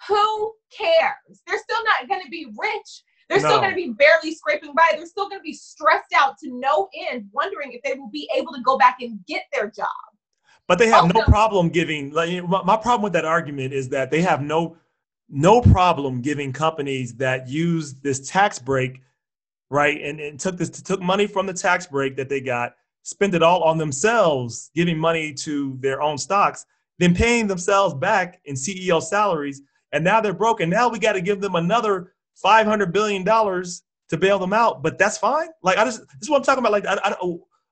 [0.08, 1.40] Who cares?
[1.46, 3.02] They're still not going to be rich.
[3.34, 3.48] They're no.
[3.48, 4.92] still going to be barely scraping by.
[4.92, 8.28] They're still going to be stressed out to no end, wondering if they will be
[8.36, 9.88] able to go back and get their job.
[10.68, 12.12] But they have oh, no, no problem giving.
[12.12, 14.76] Like, my problem with that argument is that they have no
[15.28, 19.00] no problem giving companies that use this tax break,
[19.70, 23.34] right, and, and took this took money from the tax break that they got, spent
[23.34, 26.66] it all on themselves, giving money to their own stocks,
[26.98, 29.60] then paying themselves back in CEO salaries,
[29.92, 30.70] and now they're broken.
[30.70, 34.82] Now we got to give them another five hundred billion dollars to bail them out.
[34.82, 35.48] But that's fine.
[35.62, 36.72] Like I just this is what I'm talking about.
[36.72, 37.16] Like I, I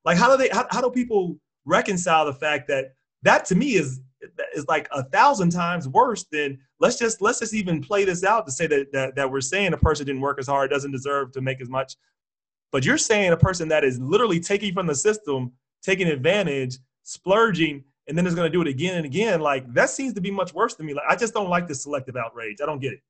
[0.04, 3.74] like how do they how, how do people reconcile the fact that that to me
[3.74, 4.00] is
[4.54, 8.46] is like a thousand times worse than let's just let's just even play this out
[8.46, 11.32] to say that, that that we're saying a person didn't work as hard doesn't deserve
[11.32, 11.96] to make as much
[12.70, 17.82] but you're saying a person that is literally taking from the system taking advantage splurging
[18.08, 20.30] and then is going to do it again and again like that seems to be
[20.30, 22.92] much worse than me like i just don't like this selective outrage i don't get
[22.92, 23.00] it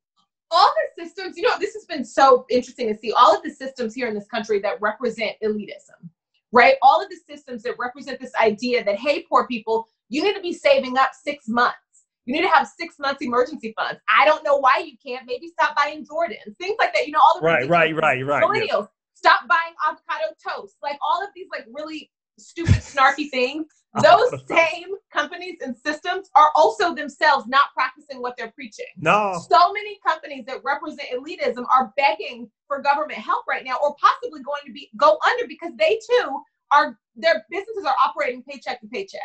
[0.52, 3.50] all the systems you know this has been so interesting to see all of the
[3.50, 6.08] systems here in this country that represent elitism
[6.52, 10.34] right all of the systems that represent this idea that hey poor people you need
[10.34, 11.78] to be saving up six months.
[12.26, 13.98] You need to have six months emergency funds.
[14.14, 15.26] I don't know why you can't.
[15.26, 17.06] Maybe stop buying Jordans, things like that.
[17.06, 18.44] You know, all the right, right, right, right.
[18.44, 19.14] Millennials, yeah.
[19.14, 20.76] stop buying avocado toast.
[20.82, 22.10] Like all of these, like really
[22.42, 23.66] stupid, snarky things.
[24.02, 28.86] Those same companies and systems are also themselves not practicing what they're preaching.
[28.96, 29.38] No.
[29.50, 34.42] So many companies that represent elitism are begging for government help right now, or possibly
[34.42, 38.86] going to be go under because they too are their businesses are operating paycheck to
[38.86, 39.20] paycheck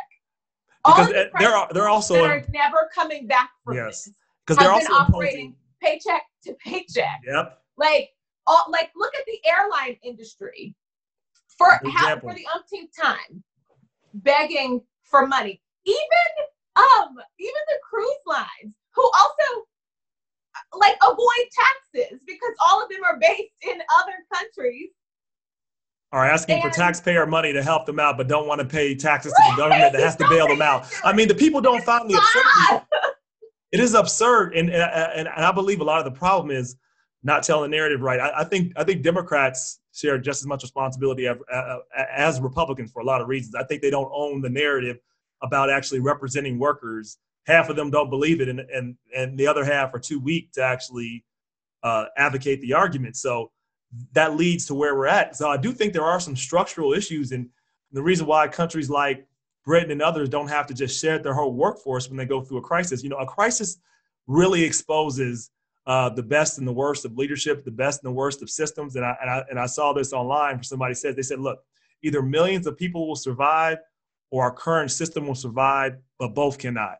[0.85, 1.07] because
[1.39, 4.09] they're they're also are never coming back from yes
[4.45, 7.19] because they're also operating paycheck to paycheck.
[7.25, 7.59] Yep.
[7.77, 8.09] Like
[8.45, 10.75] all, like look at the airline industry
[11.57, 13.43] for how, for the umpteenth time
[14.13, 15.61] begging for money.
[15.85, 19.65] Even um even the cruise lines who also
[20.77, 24.89] like avoid taxes because all of them are based in other countries
[26.11, 28.95] are asking and, for taxpayer money to help them out, but don't want to pay
[28.95, 30.87] taxes to the government that has to bail them out.
[31.03, 32.85] I mean, the people don't find the absurdity.
[33.73, 36.77] It is absurd, and, and and I believe a lot of the problem is
[37.23, 38.19] not telling the narrative right.
[38.19, 41.37] I, I think I think Democrats share just as much responsibility as,
[42.15, 43.55] as Republicans for a lot of reasons.
[43.55, 44.97] I think they don't own the narrative
[45.41, 47.17] about actually representing workers.
[47.45, 50.51] Half of them don't believe it, and and and the other half are too weak
[50.53, 51.23] to actually
[51.83, 53.15] uh, advocate the argument.
[53.15, 53.51] So
[54.13, 55.35] that leads to where we're at.
[55.35, 57.49] So I do think there are some structural issues, and
[57.91, 59.25] the reason why countries like
[59.65, 62.57] Britain and others don't have to just share their whole workforce when they go through
[62.57, 63.03] a crisis.
[63.03, 63.77] You know, a crisis
[64.27, 65.51] really exposes
[65.87, 68.95] uh, the best and the worst of leadership, the best and the worst of systems.
[68.95, 70.61] And I, and I, and I saw this online.
[70.61, 71.63] Somebody said they said, look,
[72.03, 73.79] either millions of people will survive,
[74.29, 76.97] or our current system will survive, but both cannot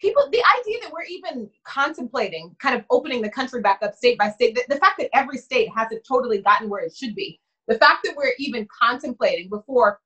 [0.00, 4.18] people the idea that we're even contemplating kind of opening the country back up state
[4.18, 7.40] by state the, the, fact that every state hasn't totally gotten where it should be
[7.68, 10.00] the fact that we're even contemplating before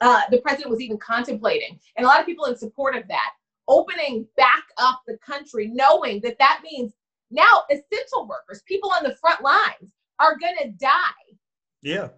[0.00, 3.30] uh, the president was even contemplating and a lot of people in support of that
[3.68, 6.92] opening back up the country knowing that that means
[7.30, 10.98] now essential workers people on the front lines are going to die
[11.82, 12.08] yeah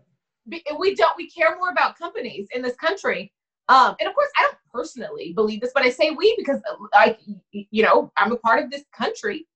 [0.79, 3.33] we don't we care more about companies in this country
[3.69, 6.61] um, and of course, I don't personally believe this, but I say we because,
[6.95, 7.19] like,
[7.53, 9.47] you know, I'm a part of this country.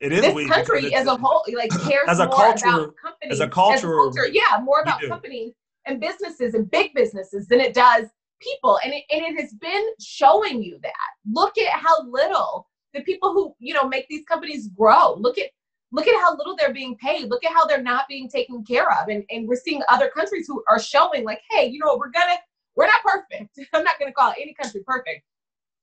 [0.00, 3.32] It is this country as a whole, like, cares as a more culture, about companies.
[3.32, 5.52] As a culture, as a culture yeah, more about companies
[5.86, 8.06] and businesses and big businesses than it does
[8.42, 8.78] people.
[8.84, 10.92] And it, and it has been showing you that.
[11.30, 15.14] Look at how little the people who you know make these companies grow.
[15.14, 15.50] Look at
[15.92, 17.28] look at how little they're being paid.
[17.28, 19.08] Look at how they're not being taken care of.
[19.08, 22.36] And and we're seeing other countries who are showing like, hey, you know, we're gonna
[22.74, 23.58] we're not perfect.
[23.72, 25.24] I'm not going to call any country perfect.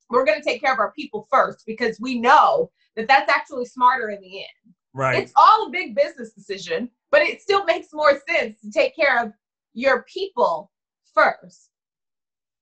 [0.10, 3.66] We're going to take care of our people first because we know that that's actually
[3.66, 4.76] smarter in the end.
[4.94, 5.22] Right.
[5.22, 9.24] It's all a big business decision, but it still makes more sense to take care
[9.24, 9.32] of
[9.74, 10.72] your people
[11.14, 11.69] first.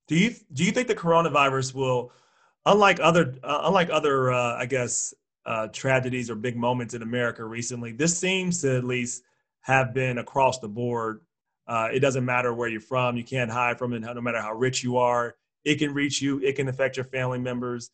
[0.07, 2.11] Do you do you think the coronavirus will,
[2.65, 5.13] unlike other uh, unlike other uh, I guess
[5.45, 9.23] uh, tragedies or big moments in America recently, this seems to at least
[9.61, 11.21] have been across the board
[11.67, 13.17] uh, it doesn't matter where you're from.
[13.17, 15.35] You can't hide from it, no matter how rich you are.
[15.65, 16.39] It can reach you.
[16.39, 17.89] It can affect your family members.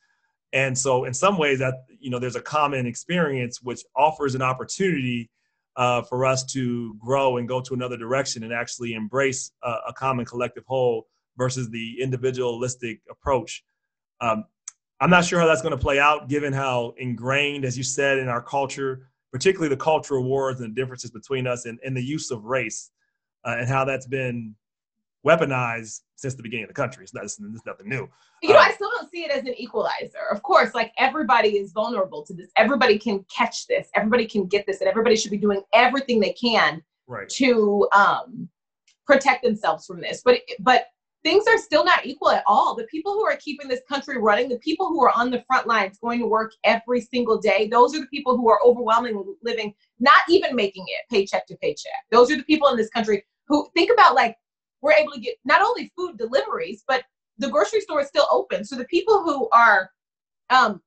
[0.52, 4.43] And so, in some ways, that you know, there's a common experience which offers an
[4.43, 5.32] opportunity
[5.76, 9.93] uh, for us to grow and go to another direction and actually embrace a, a
[9.93, 13.63] common collective whole versus the individualistic approach.
[14.21, 14.45] Um,
[14.99, 18.19] I'm not sure how that's going to play out, given how ingrained, as you said,
[18.19, 22.03] in our culture, particularly the cultural wars and the differences between us and, and the
[22.03, 22.91] use of race
[23.45, 24.55] uh, and how that's been
[25.25, 27.03] weaponized since the beginning of the country.
[27.03, 28.07] It's, not, it's, it's nothing new.
[28.41, 30.29] You know, um, I still don't see it as an equalizer.
[30.31, 32.49] Of course, like everybody is vulnerable to this.
[32.55, 33.87] Everybody can catch this.
[33.95, 37.27] Everybody can get this, and everybody should be doing everything they can right.
[37.29, 38.49] to um,
[39.05, 40.21] protect themselves from this.
[40.23, 40.87] But but
[41.23, 42.75] things are still not equal at all.
[42.75, 45.67] The people who are keeping this country running, the people who are on the front
[45.67, 49.73] lines going to work every single day, those are the people who are overwhelmingly living,
[49.99, 51.91] not even making it paycheck to paycheck.
[52.12, 54.36] Those are the people in this country who think about like
[54.81, 57.03] we're able to get not only food deliveries, but
[57.38, 58.65] the grocery store is still open.
[58.65, 59.89] So the people who are
[60.49, 60.81] um,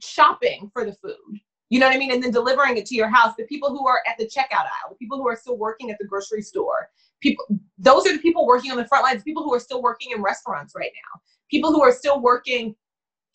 [0.00, 3.08] shopping for the food, you know what I mean, and then delivering it to your
[3.08, 5.90] house, the people who are at the checkout aisle, the people who are still working
[5.90, 6.88] at the grocery store,
[7.24, 7.46] people
[7.78, 10.22] those are the people working on the front lines people who are still working in
[10.22, 12.74] restaurants right now people who are still working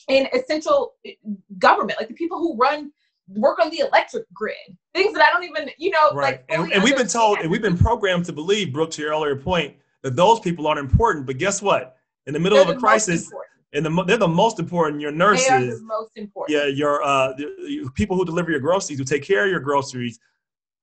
[0.08, 1.14] in essential eh,
[1.58, 2.92] government like the people who run
[3.30, 4.56] work on the electric grid
[4.94, 6.24] things that i don't even you know right.
[6.24, 9.12] like and, and we've been told and we've been programmed to believe brooke to your
[9.12, 11.98] earlier point that those people aren't important but guess what
[12.28, 13.32] in the middle they're of a crisis
[13.74, 15.00] and the, they're the most important.
[15.00, 16.58] Your nurses, they are the most important.
[16.58, 20.20] Yeah, your uh, the, people who deliver your groceries, who take care of your groceries,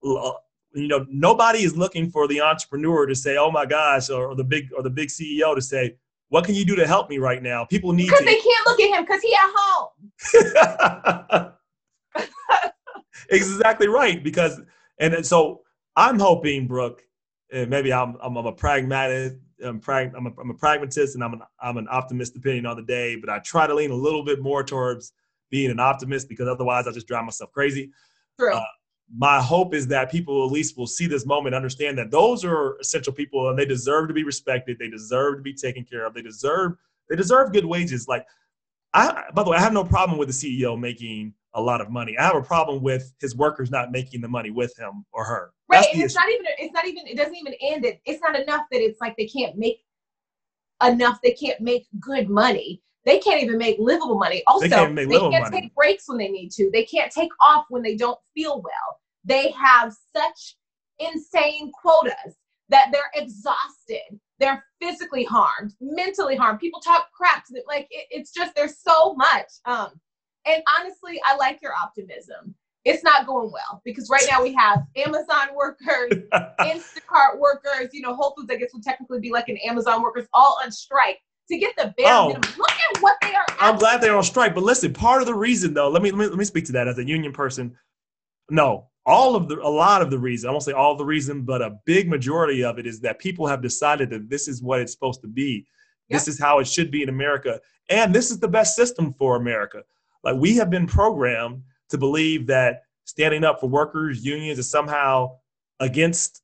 [0.05, 0.33] uh,
[0.77, 4.35] you know nobody is looking for the entrepreneur to say oh my gosh or, or
[4.35, 5.97] the big or the big ceo to say
[6.29, 7.65] what can you do to help me right now?
[7.65, 11.53] People need because they can't look at him because he at home.
[13.31, 14.61] Exactly right because
[15.01, 15.63] and, so
[15.97, 17.03] i'm hoping brooke
[17.51, 21.25] and maybe i'm, I'm, I'm a pragmatic I'm, prag- I'm, a, I'm a pragmatist and
[21.25, 23.97] I'm an, I'm an optimist depending on the day but i try to lean a
[23.97, 25.13] little bit more towards
[25.51, 27.91] being an optimist because otherwise i just drive myself crazy.
[28.39, 28.55] True.
[28.55, 28.63] Uh,
[29.15, 32.77] my hope is that people at least will see this moment, understand that those are
[32.81, 34.79] essential people and they deserve to be respected.
[34.79, 36.15] They deserve to be taken care of.
[36.15, 36.73] They deserve
[37.09, 38.09] they deserve good wages.
[38.09, 38.27] Like
[38.95, 41.91] I by the way, I have no problem with the CEO making a lot of
[41.91, 42.19] money.
[42.19, 45.53] I have a problem with his workers not making the money with him or her.
[45.69, 45.87] Right.
[45.93, 46.21] and it's issue.
[46.21, 48.01] not even it's not even it doesn't even end it.
[48.05, 49.79] It's not enough that it's like they can't make
[50.85, 52.83] enough, they can't make good money.
[53.07, 54.43] They can't even make livable money.
[54.49, 55.61] Also, they can't, they can't money.
[55.61, 56.69] take breaks when they need to.
[56.73, 59.01] They can't take off when they don't feel well.
[59.25, 60.57] They have such
[60.99, 62.35] insane quotas
[62.69, 64.19] that they're exhausted.
[64.41, 66.59] They're physically harmed, mentally harmed.
[66.59, 67.45] People talk crap.
[67.69, 69.47] Like it, it's just there's so much.
[69.67, 69.91] Um,
[70.45, 72.57] and honestly, I like your optimism.
[72.85, 76.13] It's not going well because right now we have Amazon workers,
[76.61, 80.27] Instacart workers, you know, Whole Foods, I guess would technically be like an Amazon workers,
[80.33, 82.51] all on strike to get the bare oh, minimum.
[82.59, 83.47] Look at what they are.
[83.61, 86.19] I'm glad they're on strike, but listen, part of the reason though, let me, let
[86.19, 87.77] me let me speak to that as a union person.
[88.51, 91.43] No, all of the a lot of the reason, I won't say all the reason,
[91.43, 94.81] but a big majority of it is that people have decided that this is what
[94.81, 95.67] it's supposed to be.
[96.09, 96.21] Yep.
[96.21, 99.37] This is how it should be in America, and this is the best system for
[99.37, 99.83] America.
[100.25, 105.37] Like we have been programmed to believe that standing up for workers, unions is somehow
[105.81, 106.43] against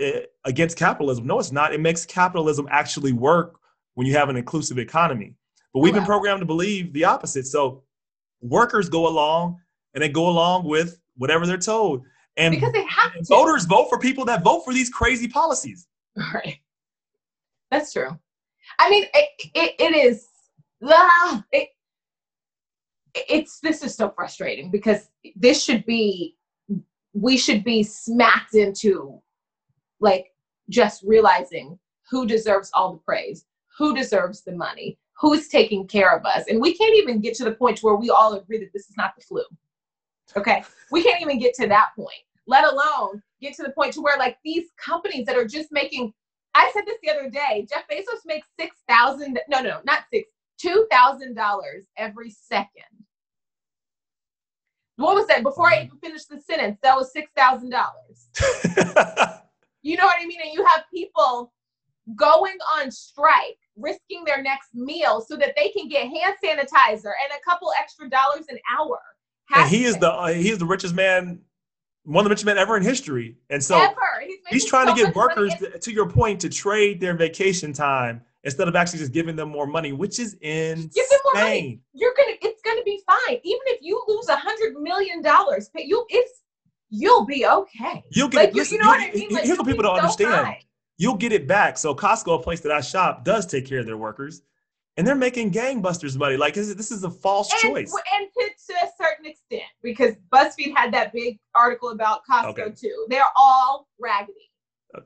[0.00, 1.26] eh, against capitalism.
[1.26, 1.72] No, it's not.
[1.72, 3.60] It makes capitalism actually work
[3.94, 5.34] when you have an inclusive economy.
[5.72, 7.46] But we've been programmed to believe the opposite.
[7.46, 7.82] So
[8.40, 9.60] workers go along
[9.94, 12.04] and they go along with whatever they're told.
[12.36, 13.24] And because they have to.
[13.24, 15.88] voters vote for people that vote for these crazy policies.
[16.32, 16.58] Right.
[17.70, 18.18] That's true.
[18.78, 20.28] I mean, it, it, it is,
[20.84, 21.68] ah, it,
[23.14, 26.36] it's, this is so frustrating because this should be,
[27.12, 29.20] we should be smacked into
[30.00, 30.26] like
[30.68, 31.78] just realizing
[32.10, 33.44] who deserves all the praise
[33.78, 36.44] who deserves the money, who's taking care of us.
[36.48, 38.96] And we can't even get to the point where we all agree that this is
[38.96, 39.42] not the flu.
[40.36, 40.64] Okay.
[40.90, 44.18] We can't even get to that point, let alone get to the point to where
[44.18, 46.12] like these companies that are just making
[46.54, 50.28] I said this the other day, Jeff Bezos makes six thousand no no not six,
[50.56, 52.84] two thousand dollars every second.
[54.96, 55.42] What was that?
[55.42, 58.28] Before I even finished the sentence, that was six thousand dollars.
[59.82, 60.38] you know what I mean?
[60.42, 61.52] And you have people
[62.14, 67.32] going on strike risking their next meal so that they can get hand sanitizer and
[67.36, 69.00] a couple extra dollars an hour.
[69.54, 71.40] And he is the uh, he is the richest man,
[72.04, 73.36] one of the richest men ever in history.
[73.50, 73.94] And so ever.
[74.24, 77.72] he's, he's trying so to get workers, to, to, your point, to trade their vacation
[77.72, 80.90] time instead of actually just giving them more money, which is insane.
[80.94, 81.80] Give them more money.
[81.92, 83.38] You're gonna, it's gonna be fine.
[83.42, 86.42] Even if you lose a hundred million dollars, you it's
[86.88, 88.02] you'll be okay.
[88.10, 88.38] You'll get.
[88.38, 89.28] Like, listen, you know what I mean?
[89.30, 90.46] Like, here's what people don't so understand.
[90.46, 90.56] Fine
[90.98, 91.78] you'll get it back.
[91.78, 94.42] So Costco, a place that I shop, does take care of their workers,
[94.96, 96.36] and they're making gangbusters money.
[96.36, 97.94] Like this, this is a false and, choice.
[98.14, 102.74] And to, to, a certain extent, because BuzzFeed had that big article about Costco okay.
[102.76, 103.06] too.
[103.08, 104.50] They're all raggedy.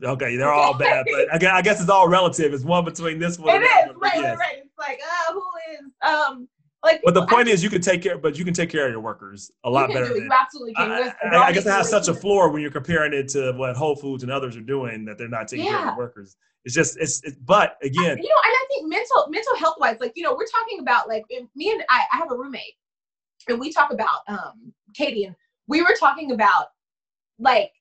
[0.05, 2.53] Okay, they're all bad, but I guess it's all relative.
[2.53, 3.57] It's one between this one.
[3.57, 4.39] It is right, yes.
[4.39, 4.57] right.
[4.59, 6.49] It's like, uh, who is um
[6.85, 8.87] like, but the point I, is, you can take care, but you can take care
[8.87, 10.17] of your workers a lot better.
[10.17, 10.91] you absolutely can.
[10.91, 13.77] I, I, I guess it has such a floor when you're comparing it to what
[13.77, 15.79] Whole Foods and others are doing that they're not taking yeah.
[15.79, 16.37] care of workers.
[16.65, 19.97] It's just it's, it's but again, you know, and I think mental mental health wise,
[20.01, 22.75] like you know, we're talking about like me and I, I have a roommate,
[23.49, 25.35] and we talk about um Katie, and
[25.67, 26.67] we were talking about
[27.41, 27.73] like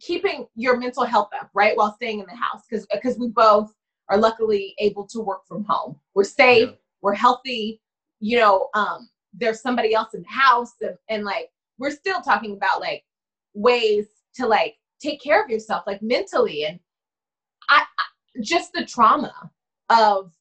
[0.00, 3.72] keeping your mental health up, right, while staying in the house, because because we both
[4.08, 6.00] are luckily able to work from home.
[6.14, 6.76] We're safe, yeah.
[7.02, 7.80] we're healthy,
[8.20, 12.52] you know, um, there's somebody else in the house and, and like we're still talking
[12.52, 13.04] about like
[13.54, 16.80] ways to like take care of yourself like mentally and
[17.70, 19.50] I, I just the trauma
[19.90, 20.32] of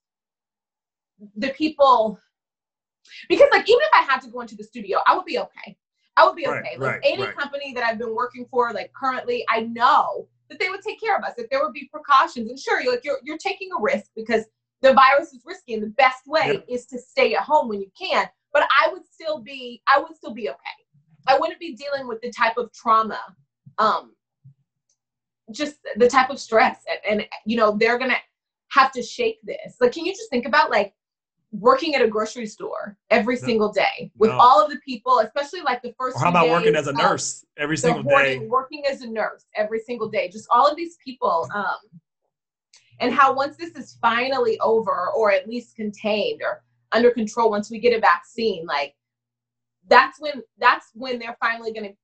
[1.35, 2.19] the people
[3.29, 5.77] because like even if I had to go into the studio, I would be okay.
[6.15, 6.53] I would be okay.
[6.53, 7.37] Right, like right, any right.
[7.37, 11.15] company that I've been working for, like currently, I know that they would take care
[11.15, 11.33] of us.
[11.37, 14.45] If there would be precautions, and sure, you're like you're you're taking a risk because
[14.81, 17.91] the virus is risky, and the best way is to stay at home when you
[17.99, 18.27] can.
[18.53, 20.57] But I would still be I would still be okay.
[21.27, 23.19] I wouldn't be dealing with the type of trauma,
[23.77, 24.13] um,
[25.51, 28.17] just the type of stress, and, and you know they're gonna
[28.69, 29.75] have to shake this.
[29.81, 30.93] Like, can you just think about like
[31.51, 33.41] working at a grocery store every no.
[33.41, 34.37] single day with no.
[34.37, 36.17] all of the people, especially like the first.
[36.17, 38.39] Or how about working as a nurse every single day?
[38.39, 41.77] Working as a nurse every single day, just all of these people, um,
[42.99, 47.69] and how once this is finally over, or at least contained or under control, once
[47.69, 48.95] we get a vaccine, like
[49.87, 51.95] that's when that's when they're finally going to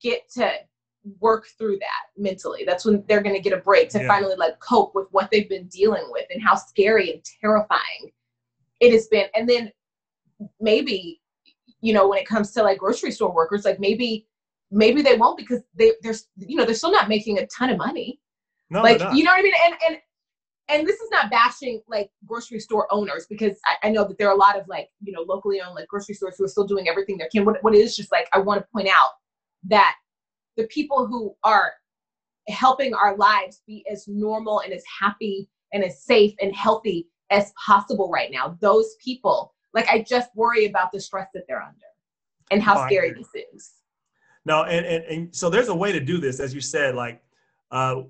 [0.00, 0.50] get to
[1.20, 2.64] work through that mentally.
[2.66, 4.08] That's when they're going to get a break to yeah.
[4.08, 8.10] finally like cope with what they've been dealing with and how scary and terrifying
[8.80, 9.70] it has been and then
[10.60, 11.20] maybe
[11.80, 14.26] you know when it comes to like grocery store workers like maybe
[14.70, 17.78] maybe they won't because they they're you know they're still not making a ton of
[17.78, 18.20] money
[18.70, 19.98] no, like you know what i mean and and
[20.68, 24.28] and this is not bashing like grocery store owners because I, I, know that there
[24.28, 26.66] are a lot of like you know locally owned like grocery stores who are still
[26.66, 29.10] doing everything they can what, what is just like i want to point out
[29.64, 29.94] that
[30.56, 31.72] the people who are
[32.48, 37.52] helping our lives be as normal and as happy and as safe and healthy as
[37.64, 38.56] possible right now.
[38.60, 41.76] Those people, like I just worry about the stress that they're under
[42.50, 43.72] and how scary this is.
[44.44, 47.20] No, and, and and so there's a way to do this, as you said, like
[47.72, 48.02] uh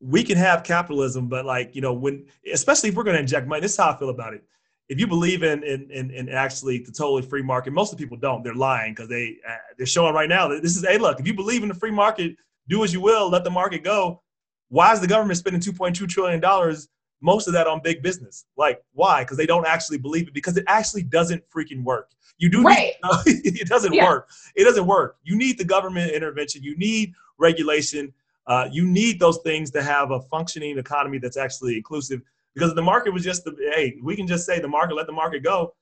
[0.00, 3.60] we can have capitalism, but like, you know, when especially if we're gonna inject money,
[3.60, 4.44] this is how I feel about it.
[4.88, 8.04] If you believe in in in, in actually the totally free market, most of the
[8.04, 8.42] people don't.
[8.42, 11.26] They're lying because they uh, they're showing right now that this is hey look, if
[11.26, 12.36] you believe in the free market,
[12.68, 14.22] do as you will, let the market go.
[14.68, 16.88] Why is the government spending 2.2 trillion dollars
[17.20, 18.44] most of that on big business.
[18.56, 19.22] Like, why?
[19.22, 22.10] Because they don't actually believe it because it actually doesn't freaking work.
[22.38, 22.92] You do right.
[23.26, 24.04] need, it doesn't yeah.
[24.04, 24.28] work.
[24.54, 25.16] It doesn't work.
[25.24, 26.62] You need the government intervention.
[26.62, 28.12] You need regulation.
[28.46, 32.20] Uh, you need those things to have a functioning economy that's actually inclusive.
[32.54, 35.12] Because the market was just the hey, we can just say the market, let the
[35.12, 35.74] market go,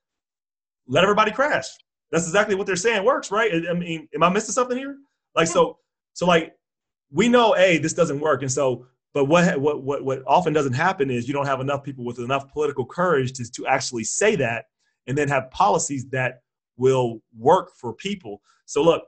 [0.88, 1.66] let everybody crash.
[2.10, 3.52] That's exactly what they're saying works, right?
[3.68, 4.96] I mean, am I missing something here?
[5.34, 5.78] Like, so,
[6.12, 6.54] so like,
[7.10, 10.72] we know, a this doesn't work, and so but what, what, what, what often doesn't
[10.72, 14.34] happen is you don't have enough people with enough political courage to, to actually say
[14.34, 14.66] that
[15.06, 16.42] and then have policies that
[16.76, 18.42] will work for people.
[18.66, 19.04] So look,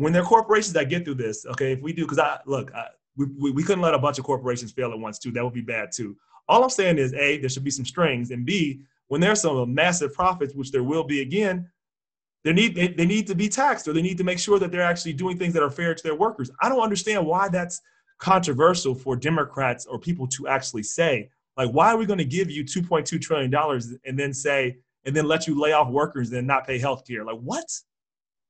[0.00, 2.72] when there are corporations that get through this, okay, if we do, because I look,
[2.74, 2.86] I,
[3.16, 5.30] we, we, we couldn't let a bunch of corporations fail at once too.
[5.32, 6.16] That would be bad too.
[6.48, 9.74] All I'm saying is, A, there should be some strings, and B, when there's some
[9.74, 11.68] massive profits, which there will be again,
[12.44, 14.72] they need they, they need to be taxed or they need to make sure that
[14.72, 16.50] they're actually doing things that are fair to their workers.
[16.62, 17.80] I don't understand why that's
[18.18, 22.50] controversial for Democrats or people to actually say, like, why are we going to give
[22.50, 23.52] you $2.2 trillion
[24.04, 27.24] and then say, and then let you lay off workers and not pay health care?
[27.24, 27.66] Like, what?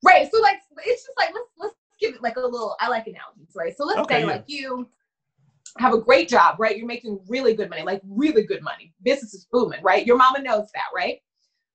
[0.05, 0.29] Right.
[0.31, 3.55] So, like, it's just like, let's, let's give it like a little, I like analogies,
[3.55, 3.77] right?
[3.77, 4.27] So, let's okay, say, yeah.
[4.27, 4.89] like, you
[5.79, 6.77] have a great job, right?
[6.77, 8.93] You're making really good money, like, really good money.
[9.03, 10.07] Business is booming, right?
[10.07, 11.19] Your mama knows that, right?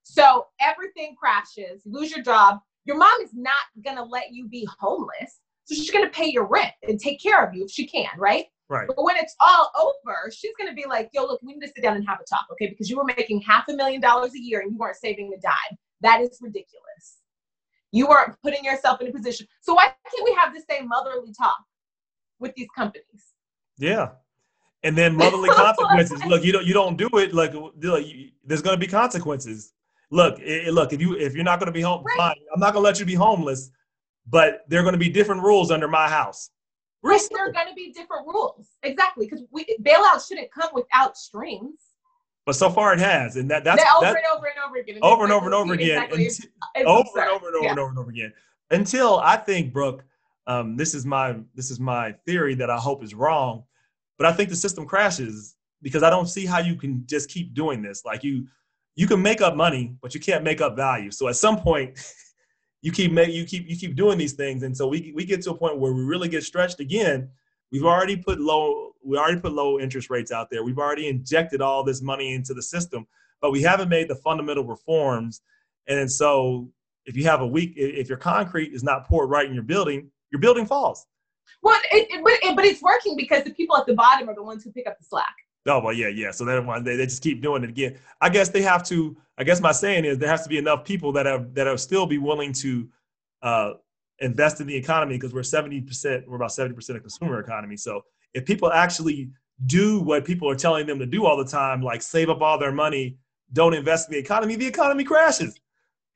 [0.02, 2.58] So, everything crashes, you lose your job.
[2.84, 6.30] Your mom is not going to let you be homeless so she's going to pay
[6.30, 8.44] your rent and take care of you if she can, right?
[8.68, 8.86] Right.
[8.86, 11.66] But when it's all over, she's going to be like, yo, look, we need to
[11.66, 12.68] sit down and have a talk, okay?
[12.68, 15.40] Because you were making half a million dollars a year and you weren't saving a
[15.40, 15.78] dime.
[16.02, 17.18] That is ridiculous.
[17.92, 19.46] You aren't putting yourself in a position.
[19.60, 21.58] So why can't we have the same motherly talk
[22.38, 23.04] with these companies?
[23.78, 24.10] Yeah.
[24.82, 26.24] And then motherly consequences.
[26.26, 28.04] look, you don't you don't do it like, like
[28.44, 29.72] there's going to be consequences.
[30.10, 32.16] Look, it, look if you if you're not going to be home, right.
[32.16, 32.36] fine.
[32.52, 33.70] I'm not going to let you be homeless
[34.26, 36.50] but there are going to be different rules under my house.
[37.02, 38.68] Right, there are going to be different rules.
[38.82, 41.74] Exactly, because we bailouts shouldn't come without strings.
[42.46, 44.98] But so far it has, and that that's over that, and over and over again.
[45.02, 45.98] over and over and over again.
[45.98, 48.32] Over and over and over and over and over again.
[48.70, 50.04] Until I think, Brooke,
[50.46, 53.64] um, this is my this is my theory that I hope is wrong,
[54.16, 57.52] but I think the system crashes because I don't see how you can just keep
[57.52, 58.04] doing this.
[58.04, 58.46] Like you,
[58.94, 61.10] you can make up money, but you can't make up value.
[61.10, 61.98] So at some point.
[62.82, 65.50] you keep you keep you keep doing these things, and so we we get to
[65.50, 67.28] a point where we really get stretched again.
[67.72, 70.64] We've already put low we already put low interest rates out there.
[70.64, 73.06] We've already injected all this money into the system,
[73.40, 75.42] but we haven't made the fundamental reforms.
[75.86, 76.70] And so
[77.04, 80.10] if you have a weak if your concrete is not poured right in your building,
[80.30, 81.06] your building falls.
[81.62, 84.34] Well, it, it, but, it, but it's working because the people at the bottom are
[84.34, 85.34] the ones who pick up the slack.
[85.68, 86.30] Oh well, yeah, yeah.
[86.30, 87.96] So then they, they just keep doing it again.
[88.20, 89.16] I guess they have to.
[89.38, 91.76] I guess my saying is there has to be enough people that have that are
[91.76, 92.88] still be willing to
[93.42, 93.72] uh,
[94.20, 96.28] invest in the economy because we're seventy percent.
[96.28, 97.76] We're about seventy percent of consumer economy.
[97.76, 98.04] So
[98.36, 99.30] if people actually
[99.66, 102.58] do what people are telling them to do all the time, like save up all
[102.58, 103.16] their money,
[103.52, 105.58] don't invest in the economy, the economy crashes.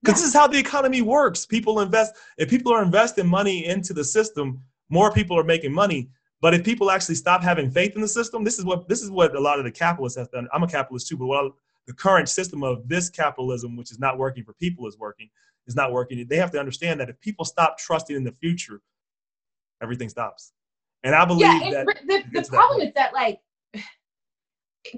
[0.03, 0.23] Because yeah.
[0.23, 1.47] this is how the economy works.
[1.47, 2.15] People invest.
[2.39, 6.11] If people are investing money into the system, more people are making money
[6.41, 9.11] but if people actually stop having faith in the system, this is what this is
[9.11, 10.49] what a lot of the capitalists have done.
[10.53, 11.53] I'm a capitalist too, but what
[11.87, 15.29] the current system of this capitalism, which is not working for people, is working
[15.67, 16.27] is not working.
[16.27, 18.81] They have to understand that if people stop trusting in the future,
[19.83, 20.53] everything stops.
[21.03, 23.41] And I believe yeah, that the, the problem is that like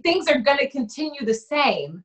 [0.03, 2.05] things are going to continue the same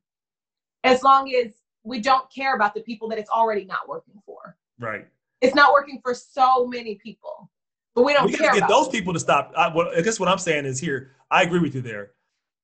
[0.84, 4.56] as long as we don't care about the people that it's already not working for.
[4.78, 5.06] Right.
[5.40, 7.50] It's not working for so many people.
[7.94, 8.32] But we don't care.
[8.32, 8.60] we care.
[8.60, 8.92] get those them.
[8.92, 9.52] people to stop.
[9.56, 11.12] I, well, I guess what I'm saying is here.
[11.30, 12.12] I agree with you there.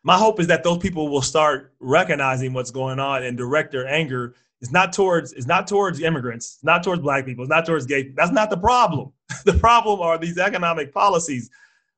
[0.02, 3.88] My hope is that those people will start recognizing what's going on and direct their
[3.88, 4.34] anger.
[4.64, 7.84] It's not towards it's not towards immigrants, it's not towards black people, it's not towards
[7.84, 8.12] gay.
[8.16, 9.12] That's not the problem.
[9.44, 11.50] the problem are these economic policies.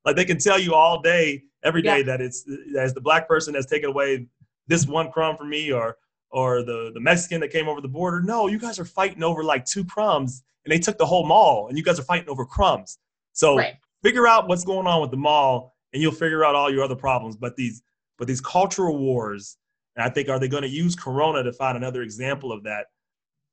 [0.05, 2.03] Like they can tell you all day, every day yeah.
[2.07, 2.45] that it's
[2.77, 4.27] as the black person has taken away
[4.67, 5.97] this one crumb from me or
[6.31, 8.21] or the, the Mexican that came over the border.
[8.21, 11.69] No, you guys are fighting over like two crumbs and they took the whole mall
[11.69, 12.99] and you guys are fighting over crumbs.
[13.33, 13.77] So right.
[14.03, 16.97] figure out what's going on with the mall, and you'll figure out all your other
[16.97, 17.37] problems.
[17.37, 17.81] But these
[18.19, 19.57] but these cultural wars,
[19.97, 22.87] and I think are they going to use Corona to find another example of that?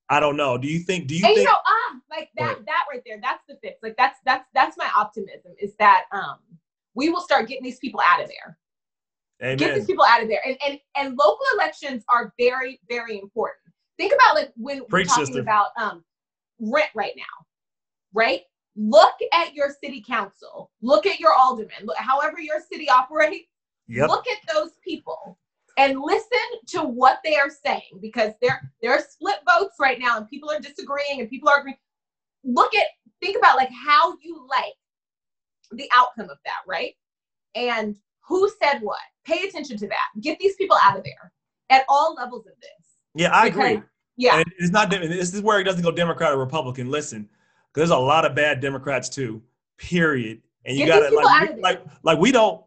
[0.09, 0.57] I don't know.
[0.57, 1.07] Do you think?
[1.07, 1.47] Do you and think?
[1.47, 2.59] You know, ah, like that.
[2.65, 3.19] That right there.
[3.21, 3.81] That's the fix.
[3.81, 5.53] Like that's that's that's my optimism.
[5.59, 6.37] Is that um
[6.93, 8.57] we will start getting these people out of there.
[9.41, 9.57] Amen.
[9.57, 10.41] Get these people out of there.
[10.45, 13.61] And and and local elections are very very important.
[13.97, 15.41] Think about like when Preach we're talking sister.
[15.41, 16.03] about um
[16.59, 17.23] rent right now,
[18.13, 18.41] right?
[18.75, 23.49] look at your city council, look at your alderman, look, however your city operates,
[23.87, 24.09] yep.
[24.09, 25.37] look at those people
[25.77, 30.17] and listen to what they are saying because there there are split votes right now
[30.17, 31.77] and people are disagreeing and people are agreeing.
[32.43, 32.85] Look at
[33.21, 34.73] think about like how you like
[35.71, 36.93] the outcome of that, right?
[37.55, 37.95] And
[38.27, 38.99] who said what?
[39.25, 40.21] Pay attention to that.
[40.21, 41.31] Get these people out of there
[41.69, 42.69] at all levels of this.
[43.15, 43.83] Yeah, I because, agree.
[44.17, 44.89] Yeah, and it's not.
[44.89, 46.91] This is where it doesn't go Democrat or Republican.
[46.91, 47.27] Listen,
[47.73, 49.41] there's a lot of bad Democrats too.
[49.77, 50.41] Period.
[50.65, 52.63] And you got to like, like, like we don't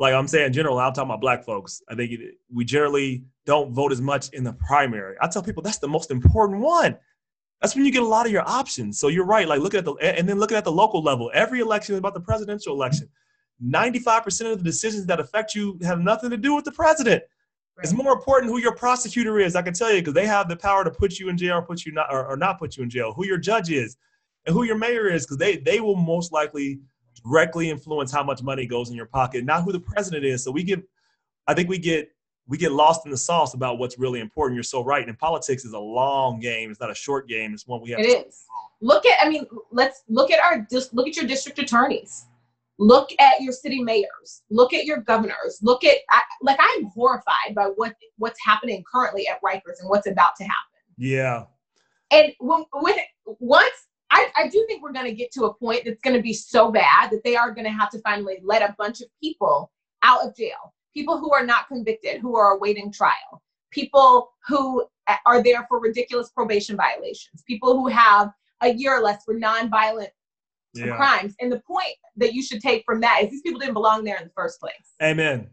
[0.00, 0.78] like I'm saying in general.
[0.78, 1.82] I'm talking about black folks.
[1.88, 2.18] I think
[2.52, 5.14] we generally don't vote as much in the primary.
[5.20, 6.96] I tell people that's the most important one.
[7.60, 8.98] That's when you get a lot of your options.
[8.98, 9.46] So you're right.
[9.46, 11.30] Like looking at the and then looking at the local level.
[11.34, 13.08] Every election is about the presidential election.
[13.62, 17.22] 95% of the decisions that affect you have nothing to do with the president.
[17.76, 17.84] Right.
[17.84, 19.54] It's more important who your prosecutor is.
[19.54, 21.62] I can tell you because they have the power to put you in jail or
[21.62, 23.12] put you not or, or not put you in jail.
[23.12, 23.98] Who your judge is
[24.46, 26.80] and who your mayor is because they they will most likely
[27.24, 30.44] directly influence how much money goes in your pocket, not who the president is.
[30.44, 30.82] So we get,
[31.46, 32.10] I think we get
[32.50, 34.56] we get lost in the sauce about what's really important.
[34.56, 35.06] You're so right.
[35.06, 36.70] And politics is a long game.
[36.72, 37.54] It's not a short game.
[37.54, 38.00] It's one we have.
[38.00, 38.44] It is.
[38.80, 39.24] Look at.
[39.24, 40.66] I mean, let's look at our.
[40.70, 42.26] Just look at your district attorneys.
[42.80, 44.42] Look at your city mayors.
[44.50, 45.60] Look at your governors.
[45.62, 45.98] Look at.
[46.10, 50.42] I, like I'm horrified by what what's happening currently at Rikers and what's about to
[50.42, 50.80] happen.
[50.96, 51.44] Yeah.
[52.10, 52.96] And when, when
[53.38, 56.22] once I, I do think we're going to get to a point that's going to
[56.22, 59.08] be so bad that they are going to have to finally let a bunch of
[59.22, 59.70] people
[60.02, 60.74] out of jail.
[60.94, 65.80] People who are not convicted, who are awaiting trial, people who eh, are there for
[65.80, 68.32] ridiculous probation violations, people who have
[68.62, 70.10] a year or less for non-violent
[70.74, 70.96] yeah.
[70.96, 71.34] crimes.
[71.40, 74.16] And the point that you should take from that is these people didn't belong there
[74.16, 74.94] in the first place.
[75.00, 75.48] Amen.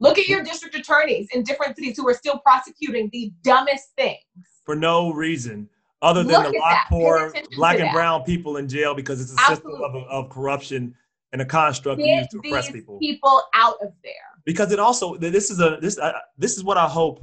[0.00, 4.20] Look at your district attorneys in different cities who are still prosecuting the dumbest things
[4.64, 5.68] for no reason
[6.02, 9.40] other than Look the lock poor black and brown people in jail because it's a
[9.40, 9.72] Absolutely.
[9.72, 10.94] system of, of corruption
[11.32, 12.98] and a construct Get used to oppress people.
[12.98, 14.12] People out of there.
[14.44, 17.22] Because it also this is a this uh, this is what I hope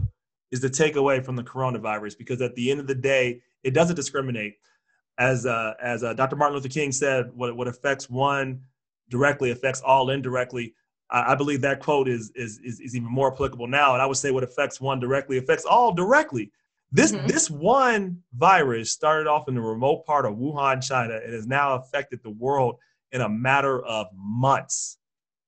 [0.51, 3.95] is the takeaway from the coronavirus because at the end of the day it doesn't
[3.95, 4.55] discriminate.
[5.17, 6.35] As uh, as uh, Dr.
[6.35, 8.61] Martin Luther King said, what what affects one
[9.09, 10.73] directly affects all indirectly.
[11.09, 13.93] I, I believe that quote is, is is is even more applicable now.
[13.93, 16.51] And I would say what affects one directly affects all directly
[16.95, 17.27] this mm-hmm.
[17.27, 21.75] this one virus started off in the remote part of Wuhan, China, and has now
[21.75, 22.75] affected the world
[23.11, 24.97] in a matter of months.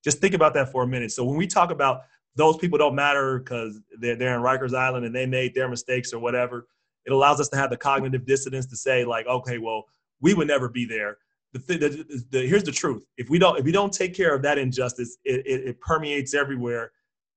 [0.04, 1.12] Just think about that for a minute.
[1.14, 2.02] So when we talk about
[2.36, 6.14] those people don't matter because they're, they're in Rikers Island and they made their mistakes
[6.14, 6.68] or whatever,
[7.06, 9.86] it allows us to have the cognitive dissonance to say like, okay, well,
[10.20, 11.18] we would never be there.
[11.54, 14.36] The, th- the, the, here's the truth: if we don't if we don't take care
[14.36, 16.92] of that injustice, it, it, it permeates everywhere.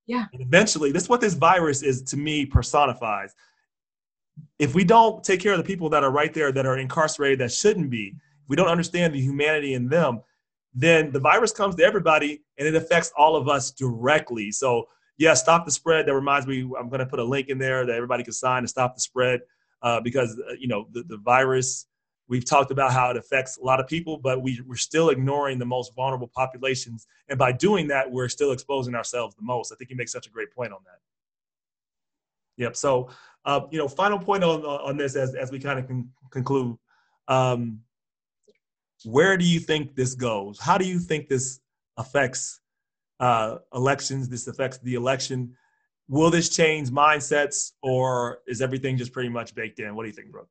[0.09, 0.25] Yeah.
[0.33, 3.33] And eventually, this is what this virus is to me personifies
[4.59, 7.41] if we don't take care of the people that are right there that are incarcerated
[7.41, 8.15] that shouldn't be,
[8.49, 10.21] we don't understand the humanity in them,
[10.75, 14.51] then the virus comes to everybody and it affects all of us directly.
[14.51, 14.87] So,
[15.19, 16.07] yeah, stop the spread.
[16.07, 18.63] That reminds me, I'm going to put a link in there that everybody can sign
[18.63, 19.41] to stop the spread
[19.83, 21.87] uh, because, uh, you know, the, the virus,
[22.29, 25.59] we've talked about how it affects a lot of people, but we, we're still ignoring
[25.59, 27.07] the most vulnerable populations.
[27.29, 29.73] And by doing that, we're still exposing ourselves the most.
[29.73, 31.01] I think you make such a great point on that.
[32.57, 32.77] Yep.
[32.77, 33.11] So,
[33.45, 36.77] uh, you know, final point on on this as as we kind of con- conclude.
[37.29, 37.81] Um,
[39.05, 40.59] where do you think this goes?
[40.61, 41.61] How do you think this
[41.97, 42.61] affects
[43.19, 44.29] uh, elections?
[44.29, 45.57] This affects the election.
[46.09, 49.95] Will this change mindsets, or is everything just pretty much baked in?
[49.95, 50.49] What do you think, Brooke?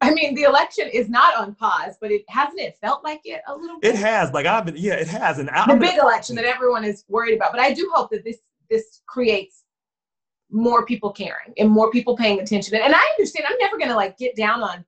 [0.00, 3.40] I mean, the election is not on pause, but it hasn't it felt like it
[3.46, 3.94] a little bit.
[3.94, 4.32] It has.
[4.32, 5.38] Like I've been, yeah, it has.
[5.38, 7.52] And the big election that everyone is worried about.
[7.52, 8.38] But I do hope that this
[8.68, 9.61] this creates
[10.52, 12.74] more people caring and more people paying attention.
[12.76, 13.46] And I understand.
[13.48, 14.84] I'm never going to like get down on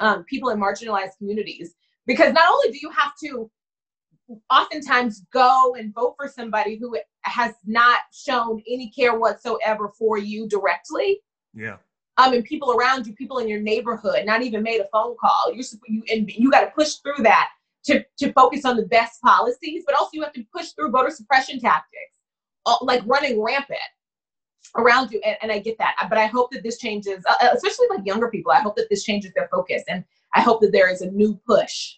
[0.00, 1.74] um, people in marginalized communities
[2.06, 3.50] because not only do you have to
[4.50, 10.48] oftentimes go and vote for somebody who has not shown any care whatsoever for you
[10.48, 11.20] directly.
[11.54, 11.76] Yeah.
[12.18, 15.52] Um, and people around you, people in your neighborhood, not even made a phone call.
[15.52, 17.50] You're you and you got to push through that
[17.84, 21.10] to to focus on the best policies, but also you have to push through voter
[21.10, 22.18] suppression tactics,
[22.66, 23.78] uh, like running rampant
[24.76, 25.20] around you.
[25.24, 28.06] And, and, I get that, but I hope that this changes, uh, uh, especially like
[28.06, 28.52] younger people.
[28.52, 30.04] I hope that this changes their focus, and
[30.34, 31.94] I hope that there is a new push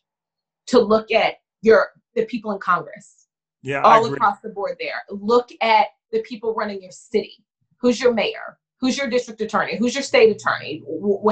[0.67, 3.27] to look at your the people in Congress.
[3.63, 4.77] Yeah, all across the board.
[4.81, 7.45] There, look at the people running your city.
[7.81, 8.59] Who's your mayor?
[8.81, 9.77] Who's your district attorney?
[9.77, 10.83] Who's your state attorney?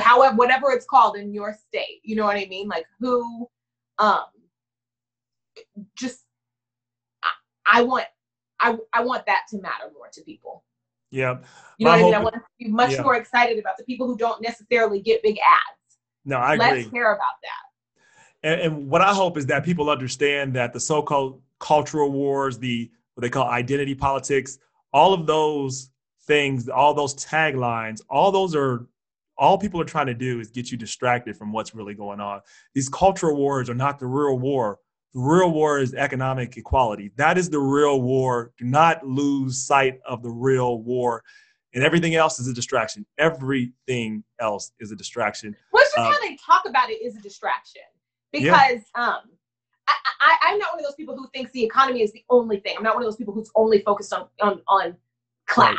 [0.03, 2.01] However, whatever it's called in your state.
[2.03, 2.69] You know what I mean?
[2.69, 3.49] Like who?
[3.99, 4.25] Um,
[5.97, 6.25] just
[7.23, 8.05] I, I want
[8.61, 10.65] I, I want that to matter more to people.
[11.11, 11.39] Yeah.
[11.79, 12.15] You know what I mean?
[12.15, 13.03] I want to be much yeah.
[13.03, 15.99] more excited about the people who don't necessarily get big ads.
[16.25, 16.67] No, I agree.
[16.67, 17.69] Let's care about that.
[18.43, 22.91] And, and what I hope is that people understand that the so-called cultural wars, the
[23.15, 24.59] what they call identity politics,
[24.93, 25.91] all of those
[26.27, 28.87] things, all those taglines, all those are
[29.39, 32.41] all people are trying to do is get you distracted from what's really going on.
[32.75, 34.79] These cultural wars are not the real war.
[35.15, 37.13] The real war is economic equality.
[37.17, 38.53] That is the real war.
[38.59, 41.23] Do not lose sight of the real war.
[41.75, 43.07] And everything else is a distraction.
[43.19, 45.55] Everything else is a distraction.
[45.73, 47.83] Well, just how they talk about it is a distraction.
[48.33, 49.09] Because yeah.
[49.09, 49.21] um,
[50.21, 52.75] I, am not one of those people who thinks the economy is the only thing.
[52.77, 54.97] I'm not one of those people who's only focused on on, on
[55.47, 55.75] class.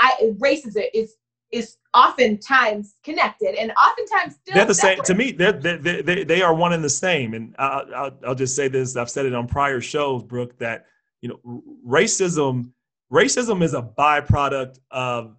[0.00, 0.12] Right.
[0.20, 1.16] I race is,
[1.52, 5.06] is oftentimes connected and oftentimes still they're the separate.
[5.06, 7.34] same to me they're, they they they are one and the same.
[7.34, 10.86] And I, I'll, I'll just say this i've said it on prior shows brooke that
[11.22, 12.72] you know racism
[13.12, 15.36] racism is a byproduct of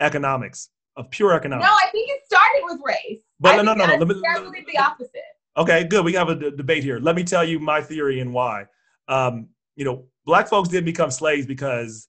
[0.00, 1.68] economics of pure economics.
[1.68, 3.22] No i think it started with race.
[3.40, 3.96] But no no no, no.
[3.96, 5.22] Let me, let me, the opposite.
[5.56, 6.98] Okay good we have a d- debate here.
[6.98, 8.66] Let me tell you my theory and why.
[9.08, 12.08] Um, you know black folks didn't become slaves because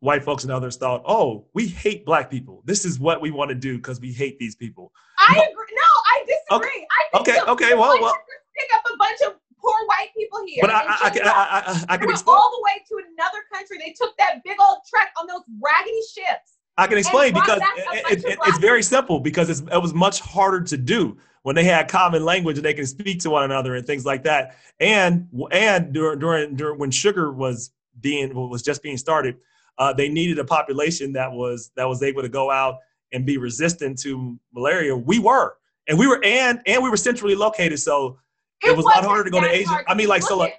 [0.00, 2.62] white folks and others thought, oh, we hate black people.
[2.64, 4.92] This is what we want to do because we hate these people.
[5.18, 5.42] I no.
[5.42, 5.54] agree.
[5.72, 6.86] No, I disagree.
[7.20, 7.74] Okay, I okay, okay.
[7.74, 8.16] Well, well.
[8.56, 10.58] Pick up a bunch of poor white people here.
[10.62, 12.36] But I, I, I, can, I, I, I can explain.
[12.36, 13.78] all the way to another country.
[13.78, 16.58] They took that big old trek on those raggedy ships.
[16.76, 20.76] I can explain because it, it, it's very simple because it was much harder to
[20.76, 24.06] do when they had common language and they can speak to one another and things
[24.06, 24.56] like that.
[24.78, 29.38] And and during during, during when sugar was being was just being started,
[29.78, 32.78] uh, they needed a population that was that was able to go out
[33.12, 34.96] and be resistant to malaria.
[34.96, 35.56] We were,
[35.86, 38.18] and we were, and and we were centrally located, so
[38.62, 39.84] it, it was a lot harder to go to Asia.
[39.86, 40.58] I mean, like so, like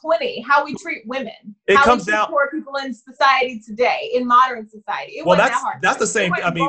[0.00, 1.32] twenty, how we treat women,
[1.66, 5.14] it how comes down poor people in society today, in modern society.
[5.14, 6.32] It well, that's that that's the same.
[6.34, 6.68] I mean,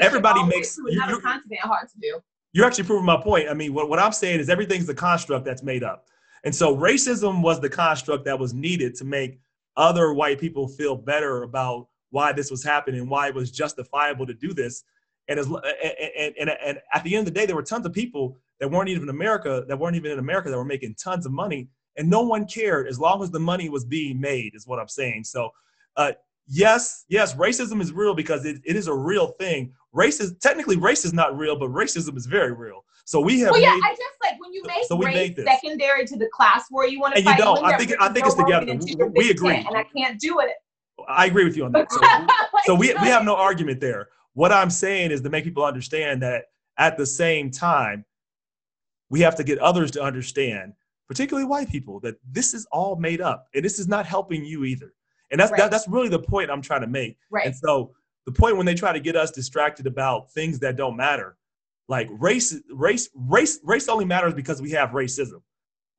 [0.00, 2.20] everybody makes to another you, continent hard to do.
[2.52, 3.48] You're actually proving my point.
[3.48, 6.06] I mean, what, what I'm saying is everything's a construct that's made up.
[6.44, 9.40] And so racism was the construct that was needed to make
[9.76, 14.34] other white people feel better about why this was happening, why it was justifiable to
[14.34, 14.84] do this.
[15.28, 17.92] And, as, and, and, and at the end of the day, there were tons of
[17.92, 21.26] people that weren't even in America, that weren't even in America, that were making tons
[21.26, 24.66] of money, and no one cared as long as the money was being made, is
[24.66, 25.24] what I'm saying.
[25.24, 25.50] So,
[25.96, 26.12] uh,
[26.46, 29.72] yes, yes, racism is real because it, it is a real thing.
[29.92, 32.84] Race is technically race is not real, but racism is very real.
[33.04, 33.50] So we have.
[33.50, 36.64] Well, yeah, made, I just like when you make so race secondary to the class
[36.70, 37.38] war you want to and fight.
[37.38, 37.64] You don't.
[37.64, 38.66] I think I think it's together.
[38.66, 40.52] We, we agree, and I can't do it.
[41.06, 41.92] I agree with you on that.
[41.92, 42.00] So,
[42.64, 44.08] so we we have no argument there.
[44.32, 46.46] What I'm saying is to make people understand that
[46.78, 48.04] at the same time,
[49.10, 50.72] we have to get others to understand,
[51.06, 54.64] particularly white people, that this is all made up and this is not helping you
[54.64, 54.92] either.
[55.30, 55.58] And that's right.
[55.58, 57.16] that, that's really the point I'm trying to make.
[57.30, 57.46] Right.
[57.46, 57.92] And so
[58.26, 61.36] the point when they try to get us distracted about things that don't matter
[61.88, 65.42] like race, race, race, race only matters because we have racism.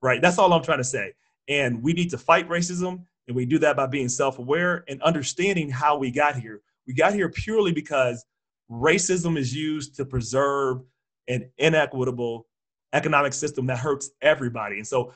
[0.05, 0.21] right?
[0.21, 1.13] That's all I'm trying to say.
[1.47, 5.69] And we need to fight racism, and we do that by being self-aware and understanding
[5.69, 6.61] how we got here.
[6.87, 8.23] We got here purely because
[8.69, 10.81] racism is used to preserve
[11.27, 12.47] an inequitable
[12.93, 14.77] economic system that hurts everybody.
[14.77, 15.11] And so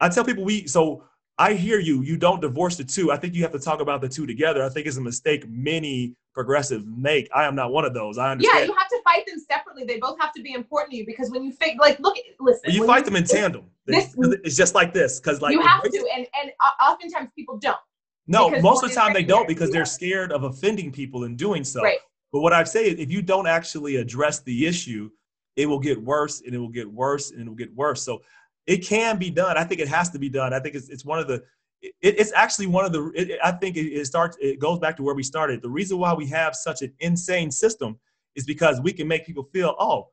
[0.00, 1.02] I tell people we so
[1.38, 2.02] I hear you.
[2.02, 3.12] You don't divorce the two.
[3.12, 4.64] I think you have to talk about the two together.
[4.64, 7.28] I think it's a mistake many progressives make.
[7.34, 8.18] I am not one of those.
[8.18, 8.60] I understand.
[8.60, 9.84] Yeah, you have to fight them separately.
[9.84, 12.72] They both have to be important to you because when you think, like, look, listen,
[12.72, 13.64] you fight you, them in tandem.
[13.86, 16.50] This, it's just like this because, like, you have to, and and
[16.82, 17.78] oftentimes people don't.
[18.26, 21.64] No, most of the time they don't because they're scared of offending people in doing
[21.64, 21.82] so.
[21.82, 21.98] Right.
[22.32, 25.08] But what I've said, is if you don't actually address the issue,
[25.56, 28.02] it will get worse and it will get worse and it will get worse.
[28.02, 28.20] So
[28.68, 29.56] it can be done.
[29.56, 30.52] I think it has to be done.
[30.52, 31.42] I think it's, it's one of the,
[31.80, 34.94] it, it's actually one of the, it, I think it, it starts, it goes back
[34.98, 35.62] to where we started.
[35.62, 37.98] The reason why we have such an insane system
[38.36, 40.08] is because we can make people feel, oh,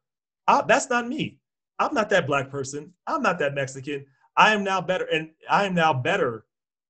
[0.47, 1.37] I, that's not me.
[1.79, 2.93] I'm not that black person.
[3.05, 4.05] I'm not that Mexican.
[4.37, 5.05] I am now better.
[5.11, 6.45] And I am now better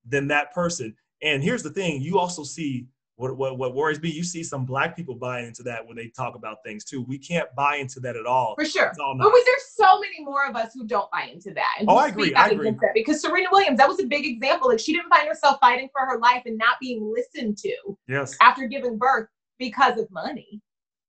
[0.07, 0.95] than that person.
[1.23, 2.85] And here's the thing you also see
[3.17, 6.07] what, what, what worries me, you see some black people buying into that when they
[6.07, 7.01] talk about things too.
[7.03, 8.55] We can't buy into that at all.
[8.55, 8.91] For sure.
[8.97, 11.75] But there's so many more of us who don't buy into that.
[11.79, 12.33] And oh, I agree.
[12.35, 12.71] I agree.
[12.71, 12.91] That.
[12.93, 14.67] Because Serena Williams, that was a big example.
[14.67, 17.97] Like she didn't find herself fighting for her life and not being listened to.
[18.07, 18.35] Yes.
[18.41, 19.27] After giving birth
[19.59, 20.61] because of money.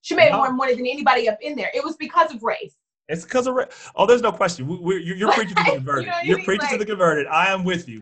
[0.02, 1.70] She made more money than anybody up in there.
[1.74, 2.76] It was because of race.
[3.08, 3.90] It's because of race.
[3.96, 4.68] Oh, there's no question.
[4.68, 6.12] We, you're, you're preaching to the converted.
[6.22, 7.26] you are preaching like, to the converted.
[7.26, 8.00] I am with you.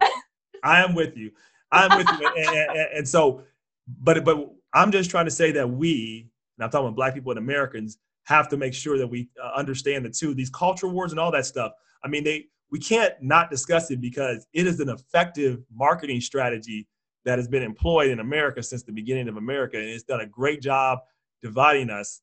[0.62, 1.30] I am with you.
[1.72, 2.28] I'm with you.
[2.36, 3.42] and, and, and so,
[3.86, 6.28] but but I'm just trying to say that we,
[6.58, 9.50] and I'm talking about black people and Americans, have to make sure that we uh,
[9.56, 11.72] understand the two, these culture wars and all that stuff.
[12.02, 16.88] I mean, they we can't not discuss it because it is an effective marketing strategy
[17.24, 20.26] that has been employed in America since the beginning of America, and it's done a
[20.26, 20.98] great job
[21.42, 22.20] dividing us.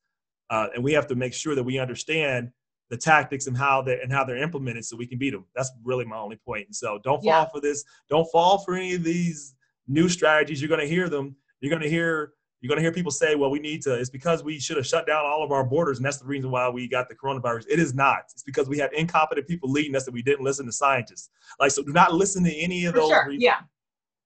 [0.49, 2.51] Uh, and we have to make sure that we understand
[2.89, 5.45] the tactics and how they and how they're implemented so we can beat them.
[5.55, 6.67] That's really my only point.
[6.67, 7.45] And so don't fall yeah.
[7.45, 7.85] for this.
[8.09, 9.55] Don't fall for any of these
[9.87, 10.61] new strategies.
[10.61, 11.35] You're going to hear them.
[11.61, 14.11] You're going to hear you're going to hear people say, well, we need to, it's
[14.11, 15.97] because we should have shut down all of our borders.
[15.97, 17.65] And that's the reason why we got the coronavirus.
[17.67, 18.25] It is not.
[18.33, 21.31] It's because we have incompetent people leading us that we didn't listen to scientists.
[21.59, 23.09] Like, so do not listen to any of For those.
[23.09, 23.25] Sure.
[23.25, 23.43] Reasons.
[23.43, 23.59] Yeah.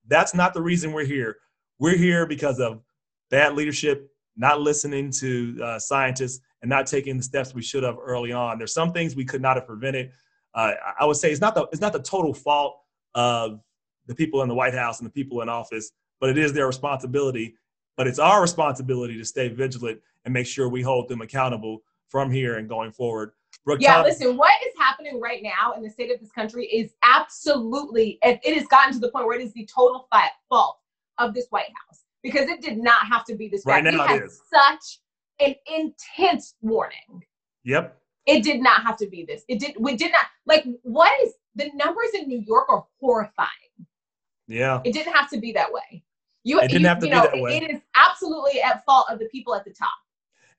[0.07, 1.37] That's not the reason we're here.
[1.79, 2.81] We're here because of
[3.31, 7.95] bad leadership, not listening to uh, scientists, and not taking the steps we should have
[8.01, 8.57] early on.
[8.57, 10.11] There's some things we could not have prevented.
[10.53, 12.79] Uh, I would say it's not the it's not the total fault
[13.13, 13.61] of
[14.07, 15.91] the people in the White House and the people in office,
[16.25, 17.55] but it is their responsibility
[17.97, 22.31] but it's our responsibility to stay vigilant and make sure we hold them accountable from
[22.31, 23.31] here and going forward.
[23.63, 26.65] Brooke yeah, Thomas- listen, what is happening right now in the state of this country
[26.65, 30.09] is absolutely, it, it has gotten to the point where it is the total
[30.49, 30.79] fault
[31.19, 33.91] of this White House because it did not have to be this right now.
[33.91, 34.99] We had such
[35.39, 37.23] an intense warning.
[37.63, 37.97] Yep.
[38.25, 39.43] It did not have to be this.
[39.47, 39.75] It did.
[39.79, 40.65] We did not like.
[40.81, 43.49] What is the numbers in New York are horrifying.
[44.47, 44.81] Yeah.
[44.83, 46.03] It didn't have to be that way.
[46.45, 47.57] You, it didn't you, have to you be know, that way.
[47.57, 49.89] It is absolutely at fault of the people at the top.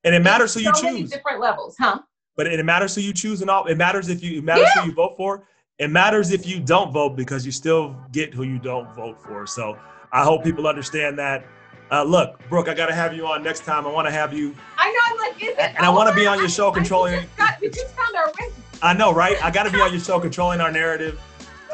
[0.04, 1.10] And it matters who you so choose.
[1.10, 2.00] different levels, huh?
[2.36, 3.64] But it, matters who you choose, and all.
[3.66, 4.38] It matters if you.
[4.38, 4.82] It matters yeah.
[4.82, 5.48] who you vote for.
[5.78, 9.46] It matters if you don't vote because you still get who you don't vote for.
[9.46, 9.78] So
[10.12, 11.46] I hope people understand that.
[11.90, 13.86] Uh, look, Brooke, I got to have you on next time.
[13.86, 14.54] I want to have you.
[14.76, 14.98] I know.
[15.06, 17.14] I'm like, is it and, I want to be on your show controlling.
[17.14, 18.32] I just, got, we just found our
[18.82, 19.42] I know, right?
[19.42, 21.18] I got to be on your show controlling our narrative.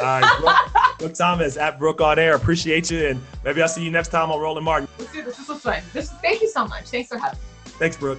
[0.01, 2.34] All right, Brooke, Brooke Thomas at Brooke on Air.
[2.34, 4.88] Appreciate you, and maybe I'll see you next time on Roland Martin.
[4.99, 5.36] Let's do this.
[5.36, 5.82] This was fun.
[5.93, 6.84] This, thank you so much.
[6.86, 7.45] Thanks for having me.
[7.78, 8.18] Thanks, Brooke.